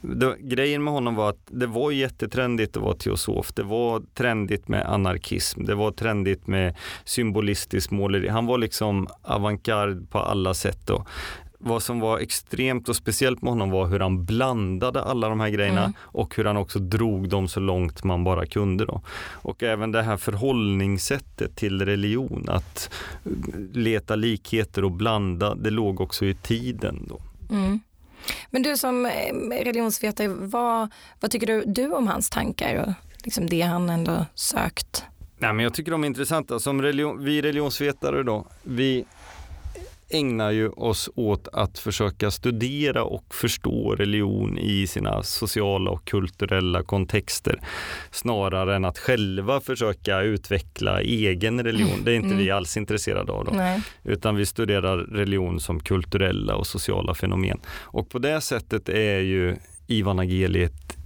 Det, 0.00 0.36
grejen 0.40 0.84
med 0.84 0.92
honom 0.92 1.14
var 1.14 1.30
att 1.30 1.46
det 1.46 1.66
var 1.66 1.90
jättetrendigt 1.90 2.76
att 2.76 2.82
vara 2.82 2.94
teosof. 2.94 3.52
Det 3.54 3.62
var 3.62 4.02
trendigt 4.14 4.68
med 4.68 4.86
anarkism. 4.86 5.64
Det 5.64 5.74
var 5.74 5.92
trendigt 5.92 6.46
med 6.46 6.76
symbolistisk 7.04 7.90
måleri. 7.90 8.28
Han 8.28 8.46
var 8.46 8.58
liksom 8.58 9.08
avantgarde 9.22 10.06
på 10.10 10.18
alla 10.18 10.54
sätt. 10.54 10.78
Då 10.86 11.06
vad 11.64 11.82
som 11.82 12.00
var 12.00 12.18
extremt 12.18 12.88
och 12.88 12.96
speciellt 12.96 13.42
med 13.42 13.52
honom 13.52 13.70
var 13.70 13.86
hur 13.86 14.00
han 14.00 14.24
blandade 14.24 15.02
alla 15.02 15.28
de 15.28 15.40
här 15.40 15.48
grejerna 15.48 15.80
mm. 15.80 15.92
och 15.98 16.36
hur 16.36 16.44
han 16.44 16.56
också 16.56 16.78
drog 16.78 17.28
dem 17.28 17.48
så 17.48 17.60
långt 17.60 18.04
man 18.04 18.24
bara 18.24 18.46
kunde. 18.46 18.84
Då. 18.84 19.00
Och 19.32 19.62
även 19.62 19.92
det 19.92 20.02
här 20.02 20.16
förhållningssättet 20.16 21.56
till 21.56 21.86
religion, 21.86 22.46
att 22.48 22.90
leta 23.72 24.16
likheter 24.16 24.84
och 24.84 24.92
blanda, 24.92 25.54
det 25.54 25.70
låg 25.70 26.00
också 26.00 26.24
i 26.24 26.34
tiden. 26.34 27.06
Då. 27.08 27.20
Mm. 27.54 27.80
Men 28.50 28.62
du 28.62 28.76
som 28.76 29.06
eh, 29.06 29.64
religionsvetare, 29.64 30.28
vad, 30.28 30.88
vad 31.20 31.30
tycker 31.30 31.46
du, 31.46 31.64
du 31.66 31.92
om 31.92 32.06
hans 32.06 32.30
tankar 32.30 32.74
och 32.74 32.92
liksom 33.24 33.48
det 33.48 33.60
han 33.60 33.90
ändå 33.90 34.26
sökt? 34.34 35.04
Nej, 35.38 35.52
men 35.52 35.64
jag 35.64 35.74
tycker 35.74 35.90
de 35.90 36.04
är 36.04 36.08
intressanta. 36.08 36.60
Som 36.60 36.82
religion, 36.82 37.24
vi 37.24 37.42
religionsvetare 37.42 38.22
då, 38.22 38.46
vi 38.62 39.04
ägnar 40.08 40.50
ju 40.50 40.68
oss 40.68 41.10
åt 41.14 41.48
att 41.52 41.78
försöka 41.78 42.30
studera 42.30 43.04
och 43.04 43.34
förstå 43.34 43.94
religion 43.94 44.58
i 44.58 44.86
sina 44.86 45.22
sociala 45.22 45.90
och 45.90 46.04
kulturella 46.04 46.82
kontexter 46.82 47.60
snarare 48.10 48.76
än 48.76 48.84
att 48.84 48.98
själva 48.98 49.60
försöka 49.60 50.20
utveckla 50.20 51.00
egen 51.00 51.64
religion. 51.64 52.04
Det 52.04 52.12
är 52.12 52.16
inte 52.16 52.26
mm. 52.26 52.38
vi 52.38 52.50
alls 52.50 52.76
intresserade 52.76 53.32
av. 53.32 53.44
Då. 53.44 53.52
Nej. 53.52 53.82
Utan 54.02 54.36
vi 54.36 54.46
studerar 54.46 54.96
religion 54.98 55.60
som 55.60 55.80
kulturella 55.80 56.56
och 56.56 56.66
sociala 56.66 57.14
fenomen. 57.14 57.60
Och 57.66 58.08
på 58.08 58.18
det 58.18 58.40
sättet 58.40 58.88
är 58.88 59.20
ju 59.20 59.56
Ivan 59.86 60.18
Ageli 60.18 60.62
ett 60.62 60.96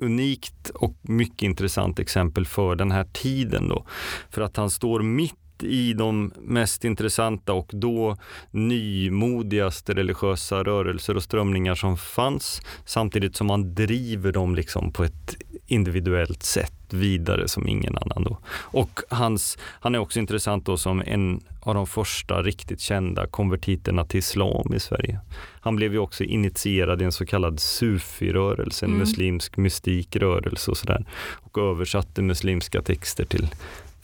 unikt 0.00 0.70
och 0.70 0.96
mycket 1.02 1.42
intressant 1.42 1.98
exempel 1.98 2.46
för 2.46 2.76
den 2.76 2.90
här 2.90 3.04
tiden 3.04 3.68
då. 3.68 3.86
För 4.30 4.42
att 4.42 4.56
han 4.56 4.70
står 4.70 5.02
mitt 5.02 5.45
i 5.62 5.92
de 5.92 6.32
mest 6.36 6.84
intressanta 6.84 7.52
och 7.52 7.70
då 7.72 8.16
nymodigaste 8.50 9.94
religiösa 9.94 10.62
rörelser 10.62 11.16
och 11.16 11.22
strömningar 11.22 11.74
som 11.74 11.96
fanns 11.96 12.62
samtidigt 12.84 13.36
som 13.36 13.46
man 13.46 13.74
driver 13.74 14.32
dem 14.32 14.54
liksom 14.54 14.92
på 14.92 15.04
ett 15.04 15.36
individuellt 15.66 16.42
sätt 16.42 16.72
vidare 16.90 17.48
som 17.48 17.68
ingen 17.68 17.98
annan. 17.98 18.24
Då. 18.24 18.38
Och 18.48 19.00
hans, 19.10 19.58
han 19.80 19.94
är 19.94 19.98
också 19.98 20.18
intressant 20.18 20.66
då 20.66 20.76
som 20.76 21.02
en 21.06 21.40
av 21.60 21.74
de 21.74 21.86
första 21.86 22.42
riktigt 22.42 22.80
kända 22.80 23.26
konvertiterna 23.26 24.04
till 24.04 24.18
islam 24.18 24.74
i 24.74 24.80
Sverige. 24.80 25.20
Han 25.60 25.76
blev 25.76 25.92
ju 25.92 25.98
också 25.98 26.24
initierad 26.24 27.02
i 27.02 27.04
en 27.04 27.12
så 27.12 27.26
kallad 27.26 27.60
sufi-rörelse, 27.60 28.86
en 28.86 28.90
mm. 28.90 28.98
muslimsk 28.98 29.56
mystikrörelse 29.56 30.70
och 30.70 30.76
sådär. 30.76 31.04
Och 31.18 31.58
översatte 31.58 32.22
muslimska 32.22 32.82
texter 32.82 33.24
till 33.24 33.48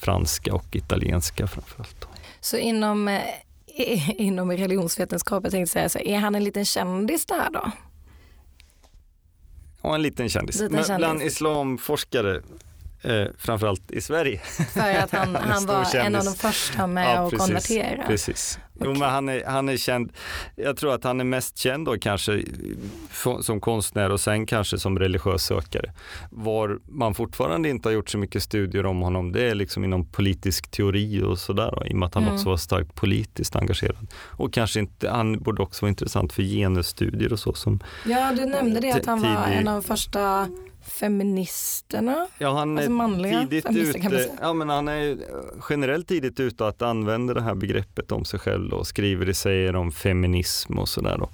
franska 0.02 0.54
och 0.54 0.76
italienska 0.76 1.46
framförallt. 1.46 2.08
Så 2.40 2.56
inom, 2.56 3.08
eh, 3.08 4.20
inom 4.20 4.52
religionsvetenskap, 4.52 5.44
jag 5.44 5.52
tänkte 5.52 5.72
säga, 5.72 5.88
så 5.88 5.98
är 5.98 6.18
han 6.18 6.34
en 6.34 6.44
liten 6.44 6.64
kändis 6.64 7.26
där 7.26 7.50
då? 7.52 7.70
Ja, 9.82 9.94
en 9.94 10.02
liten 10.02 10.28
kändis. 10.28 10.60
Liten 10.60 10.84
kändis. 10.84 10.96
bland 10.96 11.22
islamforskare 11.22 12.42
eh, 13.02 13.26
framförallt 13.38 13.90
i 13.90 14.00
Sverige. 14.00 14.38
För 14.74 14.98
att 14.98 15.10
han, 15.10 15.34
han 15.50 15.66
var 15.66 15.96
en 15.96 16.14
av 16.14 16.24
de 16.24 16.34
första 16.34 16.86
med 16.86 17.04
ja, 17.04 17.10
att 17.10 17.30
precis, 17.30 17.46
konvertera? 17.46 18.06
Precis. 18.06 18.58
Okay. 18.74 18.88
Jo, 18.88 18.98
men 18.98 19.10
han, 19.10 19.28
är, 19.28 19.44
han 19.46 19.68
är 19.68 19.76
känd, 19.76 20.12
jag 20.56 20.76
tror 20.76 20.94
att 20.94 21.04
han 21.04 21.20
är 21.20 21.24
mest 21.24 21.58
känd 21.58 21.86
då 21.86 21.98
kanske 21.98 22.42
som 23.40 23.60
konstnär 23.60 24.10
och 24.10 24.20
sen 24.20 24.46
kanske 24.46 24.78
som 24.78 24.98
religiös 24.98 25.44
sökare. 25.44 25.92
Var 26.30 26.78
man 26.86 27.14
fortfarande 27.14 27.68
inte 27.68 27.88
har 27.88 27.94
gjort 27.94 28.10
så 28.10 28.18
mycket 28.18 28.42
studier 28.42 28.86
om 28.86 29.00
honom, 29.00 29.32
det 29.32 29.50
är 29.50 29.54
liksom 29.54 29.84
inom 29.84 30.04
politisk 30.04 30.70
teori 30.70 31.22
och 31.22 31.38
sådär, 31.38 31.86
i 31.86 31.92
och 31.92 31.96
med 31.96 32.06
att 32.06 32.14
han 32.14 32.22
mm. 32.22 32.34
också 32.34 32.48
var 32.48 32.56
starkt 32.56 32.94
politiskt 32.94 33.56
engagerad. 33.56 34.06
Och 34.14 34.52
kanske 34.52 34.80
inte, 34.80 35.10
han 35.10 35.42
borde 35.42 35.62
också 35.62 35.84
vara 35.84 35.90
intressant 35.90 36.32
för 36.32 36.42
genusstudier 36.42 37.32
och 37.32 37.38
så. 37.38 37.52
Som 37.52 37.80
ja, 38.06 38.32
du 38.36 38.46
nämnde 38.46 38.80
det 38.80 38.92
att 38.92 39.06
han 39.06 39.22
var 39.22 39.46
en 39.46 39.68
av 39.68 39.74
de 39.74 39.82
första 39.82 40.48
feministerna, 40.84 42.26
ja, 42.38 42.58
han 42.58 42.78
alltså 42.78 42.92
manliga 42.92 43.40
tidigt 43.40 43.64
feminister 43.64 43.98
ute, 43.98 44.00
kan 44.00 44.12
man 44.12 44.22
säga. 44.22 44.34
Ja, 44.40 44.52
men 44.52 44.68
han 44.68 44.88
är 44.88 45.18
generellt 45.70 46.08
tidigt 46.08 46.40
ute 46.40 46.66
att 46.66 46.82
använda 46.82 47.34
det 47.34 47.42
här 47.42 47.54
begreppet 47.54 48.12
om 48.12 48.24
sig 48.24 48.40
själv 48.40 48.72
och 48.72 48.86
skriver 48.86 49.28
i 49.28 49.34
sig 49.34 49.70
om 49.70 49.92
feminism 49.92 50.78
och 50.78 50.88
sådär 50.88 51.28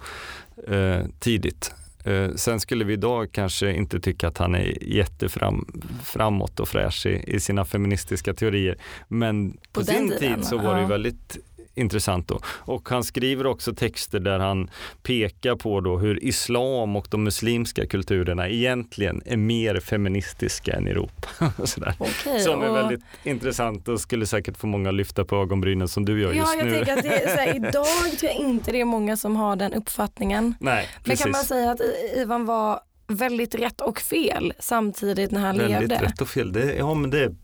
eh, 0.69 1.05
tidigt. 1.19 1.75
Eh, 2.05 2.35
sen 2.35 2.61
skulle 2.61 2.85
vi 2.85 2.93
idag 2.93 3.33
kanske 3.33 3.73
inte 3.73 4.01
tycka 4.01 4.29
att 4.29 4.39
han 4.39 4.55
är 4.55 4.83
jätteframåt 4.83 6.61
och 6.61 6.69
fräsch 6.69 7.07
i, 7.07 7.25
i 7.27 7.41
sina 7.41 7.65
feministiska 7.65 8.35
teorier. 8.35 8.79
Men 9.09 9.53
på, 9.53 9.59
på 9.73 9.85
sin 9.85 10.11
tid 10.19 10.45
så 10.45 10.59
var 10.59 10.81
det 10.81 10.87
väldigt 10.87 11.39
intressant 11.79 12.29
då. 12.29 12.41
Och 12.45 12.89
han 12.89 13.05
skriver 13.05 13.47
också 13.47 13.75
texter 13.75 14.21
där 14.21 14.39
han 14.39 14.71
pekar 15.03 15.57
på 15.57 15.81
då 15.81 15.99
hur 15.99 16.25
islam 16.25 16.97
och 16.97 17.07
de 17.11 17.25
muslimska 17.25 17.87
kulturerna 17.87 18.49
egentligen 18.49 19.23
är 19.25 19.37
mer 19.37 19.81
feministiska 19.81 20.73
än 20.73 20.87
Europa. 20.87 21.29
Sådär. 21.65 21.95
Okay, 21.99 22.41
som 22.41 22.63
är 22.63 22.71
och... 22.71 22.77
väldigt 22.77 23.01
intressant 23.23 23.89
och 23.89 24.01
skulle 24.01 24.27
säkert 24.27 24.57
få 24.57 24.67
många 24.67 24.89
att 24.89 24.95
lyfta 24.95 25.25
på 25.25 25.37
ögonbrynen 25.37 25.89
som 25.89 26.05
du 26.05 26.21
gör 26.21 26.33
ja, 26.33 26.35
just 26.35 26.65
nu. 26.65 26.71
Ja, 26.71 26.77
jag 26.77 26.87
tänker 26.87 26.97
att 26.97 27.23
det, 27.23 27.31
såhär, 27.31 27.57
idag 27.69 28.19
tror 28.19 28.33
jag 28.33 28.41
inte 28.41 28.73
det 28.73 28.81
är 28.81 28.85
många 28.85 29.17
som 29.17 29.37
har 29.37 29.57
den 29.57 29.75
uppfattningen. 29.75 30.55
Nej, 30.61 30.89
Men 31.05 31.17
kan 31.17 31.31
man 31.31 31.45
säga 31.45 31.71
att 31.71 31.81
Ivan 32.17 32.47
var 32.47 32.81
väldigt 33.07 33.55
rätt 33.55 33.81
och 33.81 34.01
fel 34.01 34.53
samtidigt 34.59 35.31
när 35.31 35.41
han 35.41 35.57
väldigt 35.57 35.81
levde? 35.81 35.95
Väldigt 35.95 36.11
rätt 36.11 36.21
och 36.21 36.29
fel, 36.29 36.53
det, 36.53 36.75
ja 36.75 36.95
men 36.95 37.11
det 37.11 37.35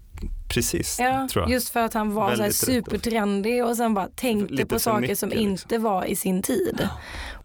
precis. 0.54 0.98
Ja, 1.00 1.28
tror 1.30 1.42
jag. 1.44 1.50
Just 1.52 1.68
för 1.68 1.80
att 1.80 1.94
han 1.94 2.14
var 2.14 2.36
så 2.36 2.52
supertrendig 2.52 3.64
och 3.64 3.76
sen 3.76 3.94
bara 3.94 4.08
tänkte 4.08 4.54
Lite 4.54 4.66
på 4.66 4.78
saker 4.78 5.14
som 5.14 5.28
liksom. 5.28 5.32
inte 5.48 5.78
var 5.78 6.04
i 6.04 6.16
sin 6.16 6.42
tid. 6.42 6.88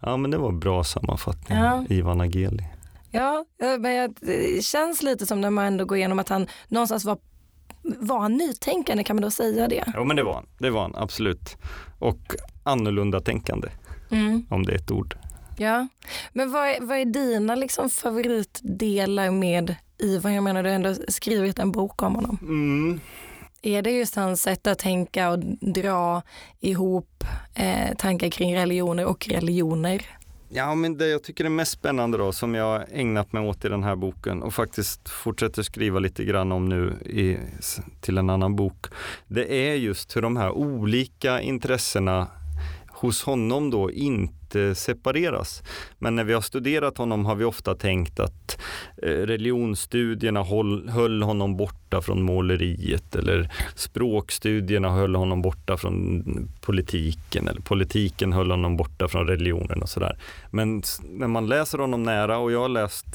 Ja 0.02 0.16
men 0.16 0.30
det 0.30 0.38
var 0.38 0.48
en 0.48 0.60
bra 0.60 0.84
sammanfattning, 0.84 1.58
ja. 1.58 1.84
Ivan 1.88 2.20
Ageli. 2.20 2.64
Ja, 3.10 3.44
men 3.78 4.14
det 4.20 4.64
känns 4.64 5.02
lite 5.02 5.26
som 5.26 5.40
när 5.40 5.50
man 5.50 5.64
ändå 5.64 5.84
går 5.84 5.98
igenom 5.98 6.18
att 6.18 6.28
han 6.28 6.46
någonstans 6.68 7.04
var, 7.04 7.18
var 7.82 8.18
han 8.18 8.36
nytänkande, 8.36 9.04
kan 9.04 9.16
man 9.16 9.22
då 9.22 9.30
säga 9.30 9.68
det? 9.68 9.84
Ja 9.94 10.04
men 10.04 10.16
det 10.16 10.22
var 10.22 10.34
han, 10.34 10.46
det 10.58 10.70
var 10.70 10.82
han 10.82 10.94
absolut. 10.96 11.56
Och 11.98 12.34
annorlunda 12.62 13.20
tänkande, 13.20 13.68
Mm. 14.10 14.46
om 14.50 14.62
det 14.66 14.72
är 14.72 14.76
ett 14.76 14.90
ord. 14.90 15.16
Ja, 15.58 15.88
men 16.32 16.52
vad 16.52 16.68
är, 16.68 16.80
vad 16.80 16.98
är 16.98 17.04
dina 17.04 17.54
liksom 17.54 17.90
favoritdelar 17.90 19.30
med 19.30 19.74
Ivan? 20.02 20.34
Jag 20.34 20.44
menar 20.44 20.62
du 20.62 20.68
har 20.68 20.76
ändå 20.76 20.94
skrivit 21.08 21.58
en 21.58 21.72
bok 21.72 22.02
om 22.02 22.14
honom. 22.14 22.38
Mm. 22.42 23.00
Är 23.62 23.82
det 23.82 23.90
just 23.90 24.14
hans 24.14 24.42
sätt 24.42 24.66
att 24.66 24.78
tänka 24.78 25.30
och 25.30 25.38
dra 25.60 26.22
ihop 26.60 27.24
eh, 27.54 27.96
tankar 27.98 28.30
kring 28.30 28.56
religioner 28.56 29.06
och 29.06 29.28
religioner? 29.28 30.06
Ja, 30.52 30.74
men 30.74 30.96
det 30.96 31.08
jag 31.08 31.22
tycker 31.22 31.44
är 31.44 31.48
mest 31.48 31.72
spännande 31.72 32.18
då, 32.18 32.32
som 32.32 32.54
jag 32.54 32.84
ägnat 32.92 33.32
mig 33.32 33.48
åt 33.48 33.64
i 33.64 33.68
den 33.68 33.82
här 33.82 33.96
boken 33.96 34.42
och 34.42 34.54
faktiskt 34.54 35.08
fortsätter 35.08 35.62
skriva 35.62 35.98
lite 35.98 36.24
grann 36.24 36.52
om 36.52 36.68
nu 36.68 36.92
i, 37.06 37.38
till 38.00 38.18
en 38.18 38.30
annan 38.30 38.56
bok, 38.56 38.86
det 39.26 39.70
är 39.70 39.74
just 39.74 40.16
hur 40.16 40.22
de 40.22 40.36
här 40.36 40.50
olika 40.50 41.40
intressena 41.40 42.26
hos 42.88 43.22
honom 43.22 43.70
då 43.70 43.90
inte 43.90 44.39
separeras. 44.74 45.62
Men 45.98 46.14
när 46.14 46.24
vi 46.24 46.32
har 46.32 46.40
studerat 46.40 46.98
honom 46.98 47.26
har 47.26 47.34
vi 47.34 47.44
ofta 47.44 47.74
tänkt 47.74 48.20
att 48.20 48.58
eh, 49.02 49.08
religionsstudierna 49.08 50.42
höll 50.88 51.22
honom 51.22 51.56
borta 51.56 52.02
från 52.02 52.22
måleriet 52.22 53.16
eller 53.16 53.52
språkstudierna 53.74 54.90
höll 54.90 55.14
honom 55.14 55.42
borta 55.42 55.76
från 55.76 56.24
politiken 56.60 57.48
eller 57.48 57.60
politiken 57.60 58.32
höll 58.32 58.50
honom 58.50 58.76
borta 58.76 59.08
från 59.08 59.26
religionen 59.26 59.82
och 59.82 59.88
sådär. 59.88 60.18
Men 60.50 60.82
när 61.02 61.28
man 61.28 61.46
läser 61.46 61.78
honom 61.78 62.02
nära 62.02 62.38
och 62.38 62.52
jag 62.52 62.60
har 62.60 62.68
läst 62.68 63.06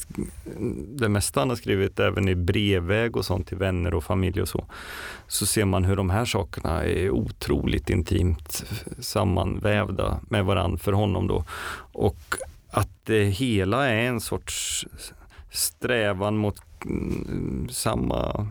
mm, 0.56 0.96
det 0.96 1.08
mesta 1.08 1.40
han 1.40 1.48
har 1.48 1.56
skrivit 1.56 2.00
även 2.00 2.28
i 2.28 2.34
brevväg 2.34 3.16
och 3.16 3.24
sånt 3.24 3.46
till 3.46 3.56
vänner 3.56 3.94
och 3.94 4.04
familj 4.04 4.42
och 4.42 4.48
så, 4.48 4.64
så 5.26 5.46
ser 5.46 5.64
man 5.64 5.84
hur 5.84 5.96
de 5.96 6.10
här 6.10 6.24
sakerna 6.24 6.84
är 6.84 7.10
otroligt 7.10 7.90
intimt 7.90 8.64
sammanvävda 8.98 10.20
med 10.28 10.44
varandra 10.44 10.78
för 10.78 10.92
honom 10.92 11.25
då. 11.26 11.44
Och 11.92 12.18
att 12.70 12.88
det 13.04 13.24
hela 13.24 13.88
är 13.88 13.96
en 14.08 14.20
sorts 14.20 14.86
strävan 15.50 16.36
mot 16.36 16.60
mm, 16.84 17.68
samma 17.70 18.46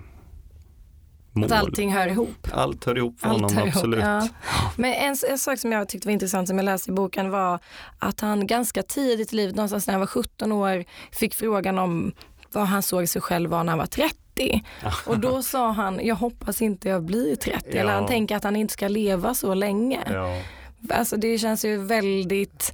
mål. 1.32 1.46
Att 1.46 1.52
allting 1.52 1.94
hör 1.94 2.08
ihop. 2.08 2.48
Allt 2.54 2.86
hör 2.86 2.98
ihop 2.98 3.20
för 3.20 3.28
Allt 3.30 3.42
honom, 3.42 3.68
absolut. 3.68 4.00
ja. 4.04 4.28
Men 4.76 4.94
en, 4.94 5.16
en 5.30 5.38
sak 5.38 5.60
som 5.60 5.72
jag 5.72 5.90
tyckte 5.90 6.08
var 6.08 6.14
intressant 6.14 6.48
som 6.48 6.58
jag 6.58 6.66
läste 6.66 6.92
i 6.92 6.94
boken 6.94 7.30
var 7.30 7.60
att 8.00 8.22
han 8.22 8.48
ganska 8.48 8.84
tidigt 8.84 9.34
i 9.34 9.36
livet, 9.36 9.56
någonstans 9.56 9.88
när 9.88 9.94
han 9.94 10.00
var 10.00 10.08
17 10.08 10.52
år, 10.52 10.84
fick 11.12 11.36
frågan 11.36 11.80
om 11.80 12.12
vad 12.52 12.64
han 12.68 12.82
såg 12.82 13.10
sig 13.10 13.22
själv 13.22 13.50
vara 13.50 13.64
när 13.64 13.72
han 13.72 13.80
var 13.80 13.86
30. 13.86 14.64
Och 15.06 15.20
då 15.20 15.42
sa 15.42 15.72
han, 15.72 16.00
jag 16.04 16.16
hoppas 16.16 16.62
inte 16.62 16.90
jag 16.90 17.04
blir 17.04 17.36
30. 17.36 17.70
Eller 17.78 17.92
Ja. 17.92 17.98
han 18.00 18.08
tänker 18.08 18.36
att 18.36 18.44
han 18.44 18.56
inte 18.56 18.74
ska 18.74 18.88
leva 18.88 19.34
så 19.34 19.54
länge. 19.54 20.00
Ja. 20.10 20.42
Alltså 20.90 21.18
det 21.18 21.38
känns 21.38 21.66
ju 21.66 21.78
väldigt, 21.78 22.74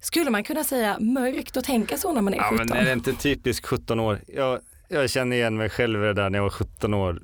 skulle 0.00 0.30
man 0.30 0.44
kunna 0.44 0.64
säga 0.64 0.96
mörkt 1.00 1.56
att 1.56 1.64
tänka 1.64 1.96
så 1.96 2.12
när 2.12 2.22
man 2.22 2.34
är 2.34 2.38
Ja, 2.38 2.48
17? 2.50 2.66
men 2.68 2.78
är 2.78 2.84
det 2.84 2.92
inte 2.92 3.12
typiskt 3.12 3.66
17 3.66 4.00
år? 4.00 4.20
Jag, 4.26 4.60
jag 4.88 5.10
känner 5.10 5.36
igen 5.36 5.56
mig 5.56 5.70
själv 5.70 6.02
i 6.02 6.06
det 6.06 6.12
där 6.14 6.30
när 6.30 6.38
jag 6.38 6.42
var 6.42 6.50
17 6.50 6.94
år 6.94 7.20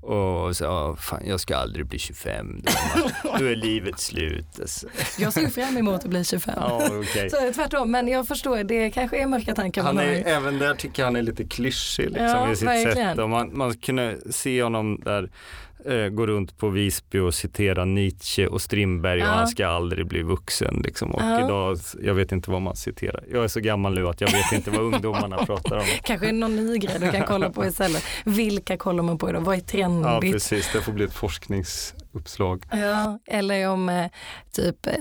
och 0.00 0.56
sa, 0.56 0.96
fan 1.00 1.22
jag 1.26 1.40
ska 1.40 1.56
aldrig 1.56 1.86
bli 1.86 1.98
25, 1.98 2.62
då 2.62 2.70
är, 2.70 3.02
man, 3.32 3.38
då 3.40 3.44
är 3.46 3.56
livet 3.56 3.98
slut. 4.00 4.46
Alltså. 4.60 4.86
Jag 5.18 5.32
ser 5.32 5.46
fram 5.46 5.76
emot 5.76 6.04
att 6.04 6.10
bli 6.10 6.24
25. 6.24 6.54
Ja, 6.56 6.88
okej. 7.00 7.30
Så 7.30 7.52
tvärtom, 7.54 7.90
men 7.90 8.08
jag 8.08 8.26
förstår, 8.28 8.64
det 8.64 8.90
kanske 8.90 9.16
är 9.22 9.26
mörka 9.26 9.54
tankar 9.54 9.82
Han 9.82 9.98
är, 9.98 10.06
har. 10.06 10.30
även 10.30 10.58
där 10.58 10.74
tycker 10.74 11.02
jag 11.02 11.06
han 11.06 11.16
är 11.16 11.22
lite 11.22 11.44
klyschig 11.44 12.04
liksom, 12.06 12.24
Ja, 12.24 12.52
i 12.52 12.56
sitt 12.56 12.68
verkligen. 12.68 12.96
sätt. 12.96 13.18
Och 13.18 13.30
man, 13.30 13.56
man 13.58 13.74
kunde 13.74 14.16
se 14.30 14.62
honom 14.62 15.00
där 15.04 15.30
eh, 15.88 16.08
gå 16.08 16.26
runt 16.26 16.58
på 16.58 16.68
Visby 16.68 17.18
och 17.18 17.34
citera 17.34 17.84
Nietzsche 17.84 18.46
och 18.46 18.62
Strindberg 18.62 19.20
och 19.22 19.28
Ja. 19.28 19.32
han 19.32 19.46
ska 19.48 19.66
aldrig 19.66 20.06
bli 20.06 20.22
vuxen. 20.22 20.80
Liksom. 20.84 21.10
Och 21.14 21.22
Ja. 21.22 21.44
idag, 21.46 21.78
jag 22.02 22.14
vet 22.14 22.32
inte 22.32 22.50
vad 22.50 22.62
man 22.62 22.76
citerar. 22.76 23.24
Jag 23.32 23.44
är 23.44 23.48
så 23.48 23.60
gammal 23.60 23.94
nu 23.94 24.08
att 24.08 24.20
jag 24.20 24.32
vet 24.32 24.52
inte 24.52 24.70
vad 24.70 24.80
ungdomarna 24.80 25.36
pratar 25.46 25.76
om. 25.76 25.84
Kanske 26.02 26.32
någon 26.32 26.56
ny 26.56 26.78
grej 26.78 26.96
du 27.00 27.10
kan 27.10 27.22
kolla 27.26 27.50
på 27.50 27.66
istället. 27.66 28.04
Vilka 28.24 28.76
kollar 28.76 29.02
man 29.02 29.18
på 29.18 29.30
idag? 29.30 29.40
Vad 29.40 29.54
är 29.54 29.58
Ja, 29.60 29.66
trendigt? 29.66 30.32
precis. 30.32 30.70
Det 30.72 30.80
får 30.80 30.92
bli 30.92 31.04
ett 31.04 31.14
forskningsuppslag. 31.14 32.62
Ja, 32.72 33.18
eller 33.26 33.68
om 33.68 33.88
eh, 33.88 34.06
typ 34.52 34.86
eh, 34.86 34.92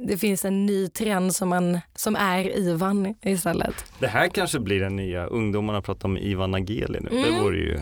det 0.00 0.16
finns 0.18 0.44
en 0.44 0.66
ny 0.66 0.88
trend 0.88 1.34
som, 1.34 1.48
man, 1.48 1.80
som 1.96 2.16
är 2.16 2.58
Ivan 2.58 3.14
istället. 3.22 3.84
Det 3.98 4.06
här 4.06 4.28
kanske 4.28 4.58
blir 4.60 4.80
den 4.80 4.96
nya, 4.96 5.26
ungdomarna 5.26 5.82
pratar 5.82 6.08
om 6.08 6.18
Ivan 6.18 6.54
Ageli 6.54 6.98
nu. 7.00 7.08
Det 7.10 7.28
Mm. 7.28 7.42
vore 7.42 7.56
ju, 7.56 7.78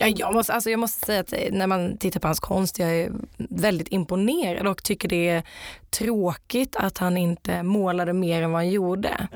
Ja, 0.00 0.06
jag, 0.16 0.34
måste, 0.34 0.52
alltså 0.52 0.70
jag 0.70 0.80
måste 0.80 1.06
säga 1.06 1.20
att 1.20 1.32
eh, 1.32 1.38
när 1.52 1.66
man 1.66 1.96
tittar 1.98 2.20
på 2.20 2.28
hans 2.28 2.40
konst, 2.40 2.78
jag 2.78 2.90
är 2.90 3.12
väldigt 3.36 3.88
imponerad 3.88 4.66
och 4.66 4.82
tycker 4.82 5.08
det 5.08 5.28
är 5.28 5.42
tråkigt 5.90 6.76
att 6.76 6.98
han 6.98 7.16
inte 7.16 7.62
målade 7.62 8.12
mer 8.12 8.42
än 8.42 8.52
vad 8.52 8.60
han 8.60 8.70
gjorde. 8.70 9.28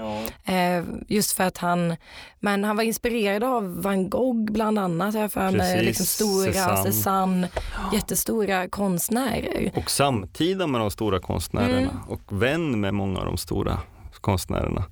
Eh, 0.45 0.85
just 1.09 1.33
för 1.33 1.45
att 1.45 1.59
han, 1.59 1.97
men 2.41 2.65
han 2.65 2.77
var 2.77 2.85
inspirerad 2.85 3.45
av 3.45 3.83
Van 3.83 4.11
Gogh 4.11 4.53
bland 4.53 4.79
annat, 4.79 5.15
jag 5.15 5.33
för 5.33 5.51
mig. 5.51 5.85
Liksom 5.85 6.07
stora, 6.07 6.53
Cézanne. 6.53 6.83
Cézanne, 6.93 7.49
jättestora 7.93 8.69
konstnärer. 8.69 9.71
och 9.77 9.91
samtida 9.91 10.67
med 10.67 10.81
de 10.81 10.91
stora 10.91 11.21
konstnärerna 11.21 11.79
Mm. 11.79 11.97
och 12.09 12.43
vän 12.43 12.81
med 12.81 12.95
många 12.95 13.19
av 13.21 13.25
de 13.27 13.37
stora 13.37 13.79
konstnärerna. 14.21 14.85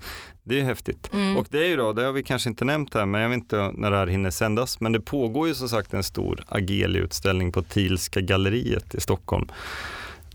Det 0.44 0.60
är 0.60 0.64
häftigt. 0.64 1.10
Mm. 1.12 1.36
Och 1.36 1.46
det 1.50 1.58
är 1.58 1.68
ju 1.68 1.76
då, 1.76 1.92
det 1.92 2.02
har 2.04 2.12
vi 2.12 2.22
kanske 2.22 2.48
inte 2.48 2.64
nämnt 2.64 2.94
här, 2.94 3.06
men 3.06 3.20
jag 3.20 3.28
vet 3.28 3.36
inte 3.36 3.70
när 3.74 3.90
det 3.90 3.96
här 3.96 4.06
hinner 4.06 4.30
sändas, 4.30 4.80
men 4.80 4.92
det 4.92 5.00
pågår 5.00 5.48
ju 5.48 5.54
som 5.54 5.68
sagt 5.68 5.94
en 5.94 6.02
stor 6.02 6.44
Ageli-utställning 6.48 7.52
på 7.52 7.62
Thielska 7.62 8.20
galleriet 8.20 8.94
i 8.94 9.00
Stockholm 9.00 9.48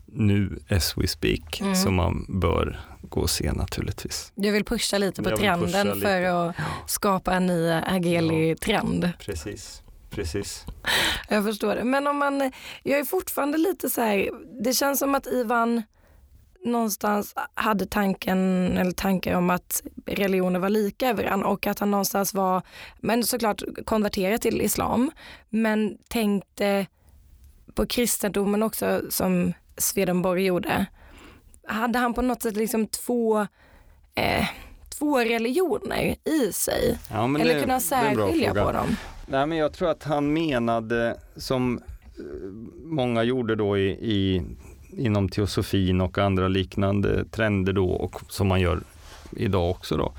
nu 0.05 0.59
as 0.69 0.97
we 0.97 1.07
speak, 1.07 1.61
Mm. 1.61 1.75
som 1.75 1.95
man 1.95 2.25
bör 2.29 2.79
gå 3.01 3.21
och 3.21 3.29
se 3.29 3.51
naturligtvis. 3.53 4.31
Jag 4.35 4.51
vill 4.53 4.65
pusha 4.65 4.97
lite 4.97 5.23
på 5.23 5.29
Jag 5.29 5.39
trenden 5.39 5.87
lite. 5.87 5.99
för 6.01 6.21
att 6.23 6.55
skapa 6.87 7.33
en 7.33 7.45
ny 7.47 7.69
Ageli-trend. 7.71 9.09
Precis, 9.19 9.81
precis. 10.09 10.65
Jag 11.29 11.43
förstår 11.43 11.75
det. 11.75 11.83
Men 11.83 12.07
om 12.07 12.17
man, 12.17 12.51
jag 12.83 12.99
är 12.99 13.03
fortfarande 13.05 13.57
lite 13.57 13.89
så 13.89 14.01
här, 14.01 14.29
det 14.63 14.73
känns 14.73 14.99
som 14.99 15.15
att 15.15 15.27
Ivan 15.27 15.83
någonstans 16.67 17.33
hade 17.53 17.85
tanken 17.85 18.37
eller 18.77 18.91
tankar 18.91 19.35
om 19.35 19.49
att 19.49 19.83
religioner 20.05 20.59
var 20.59 20.69
lika 20.69 21.09
över 21.09 21.23
varandra 21.23 21.47
och 21.47 21.67
att 21.67 21.79
han 21.79 21.91
någonstans 21.91 22.33
var, 22.33 22.61
men 22.99 23.23
såklart 23.23 23.63
konverterad 23.85 24.41
till 24.41 24.61
islam, 24.61 25.11
men 25.49 25.97
tänkte 26.09 26.85
på 27.73 27.85
kristendomen 27.85 28.63
också 28.63 29.01
som 29.09 29.53
Swedenborg 29.77 30.45
gjorde. 30.45 30.85
Hade 31.67 31.99
han 31.99 32.13
på 32.13 32.21
något 32.21 32.41
sätt 32.41 32.55
liksom 32.55 32.87
två, 32.87 33.39
eh, 34.15 34.45
två 34.99 35.19
religioner 35.19 36.15
i 36.25 36.53
sig? 36.53 36.97
Ja, 37.11 37.25
eller 37.25 37.53
det- 37.55 37.61
kunna 37.61 37.73
en 37.73 38.15
bra 38.15 38.27
särskilja 38.27 38.53
på 38.53 38.71
dem? 38.71 38.87
Nej, 39.27 39.45
men 39.47 39.57
jag 39.57 39.73
tror 39.73 39.89
att 39.89 40.03
han 40.03 40.33
menade, 40.33 41.17
som 41.35 41.77
eh, 41.77 42.23
många 42.83 43.23
gjorde 43.23 43.55
då 43.55 43.77
i, 43.77 43.89
i, 43.89 44.41
inom 44.97 45.29
teosofin 45.29 46.01
och 46.01 46.17
andra 46.17 46.47
liknande 46.47 47.25
trender 47.25 47.73
då, 47.73 47.89
och 47.89 48.21
som 48.29 48.47
man 48.47 48.61
gör 48.61 48.79
idag 49.31 49.71
också 49.71 49.97
då, 49.97 50.13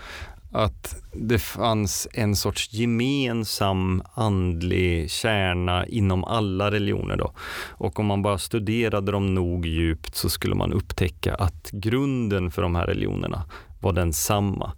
att 0.53 1.03
det 1.13 1.39
fanns 1.39 2.09
en 2.13 2.37
sorts 2.37 2.73
gemensam 2.73 4.03
andlig 4.15 5.11
kärna 5.11 5.87
inom 5.87 6.25
alla 6.25 6.71
religioner 6.71 7.17
då. 7.17 7.33
Och 7.69 7.99
om 7.99 8.07
man 8.07 8.23
bara 8.23 8.39
studerade 8.39 9.13
dem 9.13 9.35
nog 9.35 9.67
djupt 9.67 10.15
så 10.15 10.29
skulle 10.29 10.55
man 10.55 10.73
upptäcka 10.73 11.35
att 11.35 11.71
grunden 11.73 12.51
för 12.51 12.63
de 12.63 12.75
här 12.75 12.87
religionerna 12.87 13.45
var 13.81 13.93
densamma. 13.93 14.73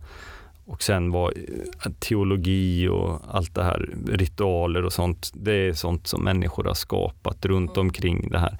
Och 0.70 0.83
sen 0.83 1.11
var 1.11 1.33
eh, 1.37 1.92
teologi 1.98 2.88
och 2.88 3.20
allt 3.28 3.54
det 3.54 3.62
här, 3.62 3.88
ritualer 4.09 4.85
och 4.85 4.92
sånt, 4.92 5.30
det 5.35 5.52
är 5.52 5.72
sånt 5.72 6.06
som 6.06 6.24
människor 6.24 6.64
har 6.64 6.74
skapat 6.74 7.46
runt 7.46 7.76
omkring 7.76 8.28
det 8.30 8.38
här. 8.38 8.59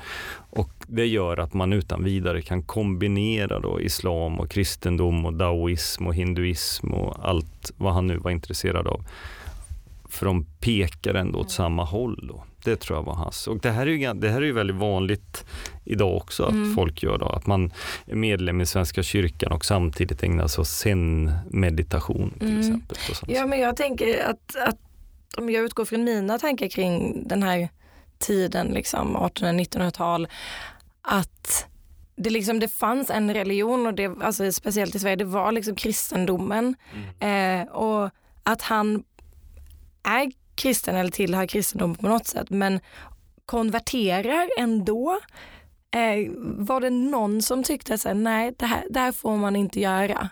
Och 0.51 0.71
det 0.87 1.07
gör 1.07 1.37
att 1.37 1.55
man 1.55 1.73
utan 1.73 2.05
vidare 2.05 2.43
kan 2.43 2.63
kombinera 2.63 3.61
då 3.61 3.81
islam 3.81 4.41
och 4.41 4.51
kristendom 4.51 5.27
och 5.27 5.35
daoism 5.35 6.07
och 6.07 6.15
hinduism 6.15 6.95
och 6.95 7.29
allt 7.29 7.73
vad 7.77 7.93
han 7.93 8.07
nu 8.07 8.17
var 8.17 8.31
intresserad 8.31 8.87
av. 8.87 9.05
För 10.09 10.27
de 10.27 10.45
pekar 10.45 11.15
ändå 11.15 11.39
åt 11.39 11.51
samma 11.51 11.85
håll. 11.85 12.29
Då. 12.29 12.45
Det 12.65 12.77
tror 12.77 12.99
jag 12.99 13.03
var 13.05 13.15
hans. 13.15 13.47
Och 13.47 13.61
det 13.61 13.71
här 13.71 13.87
är 13.87 13.91
ju, 13.91 14.13
det 14.15 14.29
här 14.31 14.37
är 14.43 14.47
ju 14.47 14.53
väldigt 14.53 14.77
vanligt 14.77 15.45
idag 15.85 16.17
också 16.17 16.45
att 16.45 16.51
Mm. 16.53 16.75
folk 16.75 17.03
gör 17.03 17.19
då. 17.19 17.27
Att 17.29 17.47
man 17.47 17.73
är 18.07 18.15
medlem 18.15 18.61
i 18.61 18.67
Svenska 18.67 19.03
kyrkan 19.03 19.53
och 19.53 19.65
samtidigt 19.65 20.23
ägnar 20.23 20.47
sig 20.47 20.63
åt 20.63 20.69
zen-meditation 20.69 22.31
till 22.39 22.49
Mm. 22.49 22.61
exempel. 22.61 22.97
Ja, 23.27 23.47
men 23.47 23.61
jag 23.61 23.77
tänker 23.77 24.25
att, 24.25 24.57
att 24.69 24.79
om 25.37 25.51
jag 25.51 25.65
utgår 25.65 25.85
från 25.85 26.05
mina 26.05 26.39
tankar 26.39 26.69
kring 26.69 27.23
den 27.29 27.43
här 27.43 27.69
tiden, 28.19 28.67
liksom 28.67 29.17
1800-1900-tal, 29.17 30.29
att 31.03 31.67
det, 32.17 32.31
liksom, 32.31 32.61
det 32.61 32.69
fanns 32.69 33.11
en 33.11 33.35
religion 33.35 33.87
och 33.87 33.95
det, 33.95 34.11
alltså, 34.23 34.53
speciellt 34.53 34.95
i 34.95 34.99
Sverige, 34.99 35.17
det 35.17 35.25
var 35.25 35.53
liksom 35.53 35.75
kristendomen. 35.75 36.75
Mm. 37.21 37.61
Eh, 37.61 37.69
och 37.73 38.11
att 38.43 38.63
han 38.63 39.03
är 40.03 40.33
kristen 40.61 40.97
eller 40.97 41.11
tillhör 41.11 41.47
kristendom 41.47 41.95
på 41.95 42.09
något 42.09 42.27
sätt 42.27 42.51
men 42.51 42.81
konverterar 43.47 44.49
ändå. 44.59 45.21
Eh, 45.95 46.33
var 46.39 46.81
det 46.81 46.91
någon 46.91 47.43
som 47.43 47.63
tyckte 47.63 47.95
att 47.95 48.17
nej, 48.17 48.55
det 48.59 48.67
här, 48.67 48.85
det 48.91 49.01
här 49.01 49.13
får 49.13 49.37
man 49.37 49.57
inte 49.57 49.81
göra? 49.81 50.29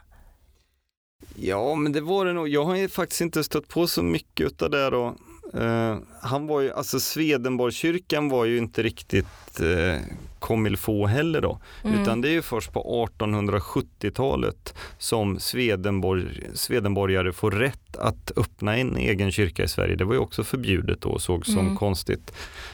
Ja, 1.36 1.74
men 1.74 1.92
det 1.92 2.00
var 2.00 2.24
det 2.24 2.32
nog. 2.32 2.48
Jag 2.48 2.64
har 2.64 2.76
ju 2.76 2.88
faktiskt 2.88 3.20
inte 3.20 3.44
stött 3.44 3.68
på 3.68 3.86
så 3.86 4.02
mycket 4.02 4.62
av 4.62 4.70
det 4.70 4.90
då. 4.90 5.16
Uh, 5.54 5.96
han 6.22 6.46
var 6.46 6.61
ju, 6.61 6.72
alltså 6.72 7.00
Swedenborgskyrkan 7.00 8.28
var 8.28 8.44
ju 8.44 8.58
inte 8.58 8.82
riktigt 8.82 9.61
uh, 9.61 10.76
få 10.76 11.06
heller 11.06 11.40
då. 11.40 11.61
Mm. 11.84 12.02
Utan 12.02 12.20
det 12.20 12.28
är 12.28 12.32
ju 12.32 12.42
först 12.42 12.72
på 12.72 13.08
1870-talet 13.18 14.74
som 14.98 15.40
Swedenborg, 15.40 16.24
Swedenborgare 16.54 17.32
får 17.32 17.50
rätt 17.50 17.96
att 17.96 18.32
öppna 18.37 18.76
en 18.76 18.96
egen 18.96 19.32
kyrka 19.32 19.64
i 19.64 19.68
Sverige. 19.68 19.96
Det 19.96 20.04
var 20.04 20.14
ju 20.14 20.20
också 20.20 20.44
förbjudet 20.44 21.00
då 21.00 21.08
och 21.08 21.22
såg 21.22 21.46
som 21.46 21.58
mm. 21.58 21.76
konstigt. 21.76 22.32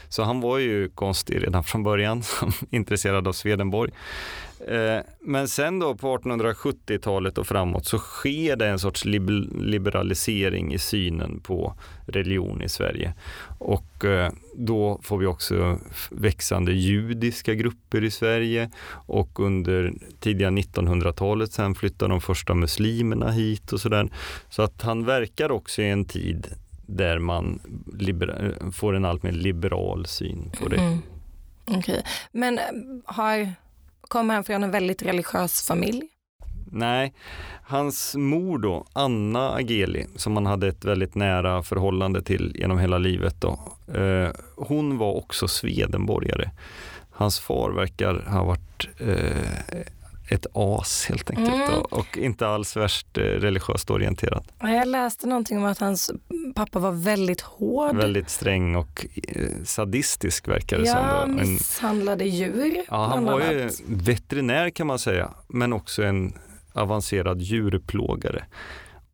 Så 0.09 0.23
han 0.23 0.41
var 0.41 0.57
ju 0.57 0.89
konstig 0.89 1.43
redan 1.43 1.63
från 1.63 1.83
början, 1.83 2.23
som 2.39 2.51
intresserad 2.69 3.27
av 3.27 3.33
Swedenborg. 3.33 3.91
Eh, 4.67 4.99
men 5.19 5.47
sen 5.47 5.79
då 5.79 5.95
på 5.95 6.17
1870-talet 6.17 7.37
och 7.37 7.47
framåt 7.47 7.85
så 7.85 7.97
sker 7.97 8.55
det 8.55 8.67
en 8.67 8.79
sorts 8.79 9.05
liberalisering 9.05 10.73
i 10.73 10.79
synen 10.79 11.39
på 11.39 11.73
religion 12.05 12.61
i 12.61 12.69
Sverige. 12.69 13.13
Och 13.57 14.05
eh, 14.05 14.31
då 14.55 14.99
får 15.03 15.17
vi 15.17 15.25
också 15.25 15.79
växande 16.11 16.73
judiska 16.73 17.53
grupper 17.53 18.03
i 18.03 18.11
Sverige 18.11 18.71
och 18.91 19.39
under 19.39 19.93
tidiga 20.19 20.49
1900-talet 20.49 21.51
sen 21.51 21.75
flyttar 21.75 22.07
de 22.07 22.21
första 22.21 22.53
muslimerna 22.53 23.31
hit 23.31 23.73
och 23.73 23.81
sådär. 23.81 24.09
Så 24.49 24.61
att 24.61 24.81
han 24.81 25.05
verkar 25.05 25.51
också 25.51 25.81
i 25.81 25.89
en 25.89 26.05
tid 26.05 26.47
där 26.87 27.19
man 27.19 27.59
får 28.73 28.95
en 28.95 29.05
allt 29.05 29.23
mer 29.23 29.31
liberal 29.31 30.05
syn 30.05 30.51
på 30.59 30.69
det. 30.69 30.77
Mm. 30.77 30.99
Okay. 31.67 32.01
Men 32.31 32.57
eh, 32.57 32.63
har 33.05 33.53
Kommer 34.07 34.33
han 34.33 34.43
från 34.43 34.63
en 34.63 34.71
väldigt 34.71 35.03
religiös 35.03 35.67
familj? 35.67 36.07
Nej, 36.71 37.13
hans 37.63 38.15
mor 38.15 38.57
då, 38.57 38.85
Anna 38.93 39.53
Ageli, 39.53 40.05
som 40.15 40.35
han 40.35 40.45
hade 40.45 40.67
ett 40.67 40.85
väldigt 40.85 41.15
nära 41.15 41.63
förhållande 41.63 42.21
till 42.21 42.55
genom 42.59 42.79
hela 42.79 42.97
livet 42.97 43.35
då, 43.41 43.59
eh, 43.93 44.29
hon 44.55 44.97
var 44.97 45.13
också 45.15 45.47
svedenborgare. 45.47 46.49
Hans 47.11 47.39
far 47.39 47.71
verkar 47.71 48.25
ha 48.27 48.43
varit 48.43 48.87
eh, 48.99 49.81
ett 50.29 50.45
as 50.53 51.05
helt 51.09 51.29
enkelt 51.29 51.55
mm. 51.55 51.73
och, 51.73 51.93
och, 51.93 52.17
inte 52.17 52.47
alls 52.47 52.77
värst 52.77 53.17
eh, 53.17 53.21
religiöst 53.21 53.89
orienterad. 53.89 54.45
Jag 54.59 54.87
läste 54.87 55.27
någonting 55.27 55.57
om 55.57 55.65
att 55.65 55.79
hans 55.79 56.11
pappa 56.55 56.79
var 56.79 56.91
väldigt 56.91 57.41
hård. 57.41 57.95
Väldigt 57.95 58.29
sträng 58.29 58.75
och 58.75 59.05
eh, 59.27 59.49
sadistisk 59.63 60.47
verkar 60.47 60.77
det 60.77 60.85
ja, 60.85 61.21
som. 61.23 61.37
Ja, 61.37 61.43
misshandlade 61.43 62.25
djur. 62.25 62.77
Ja, 62.89 63.05
han 63.05 63.25
var 63.25 63.39
ju 63.39 63.69
veterinär 63.87 64.69
kan 64.69 64.87
man 64.87 64.99
säga, 64.99 65.29
men 65.47 65.73
också 65.73 66.03
en 66.03 66.33
avancerad 66.73 67.41
djurplågare. 67.41 68.43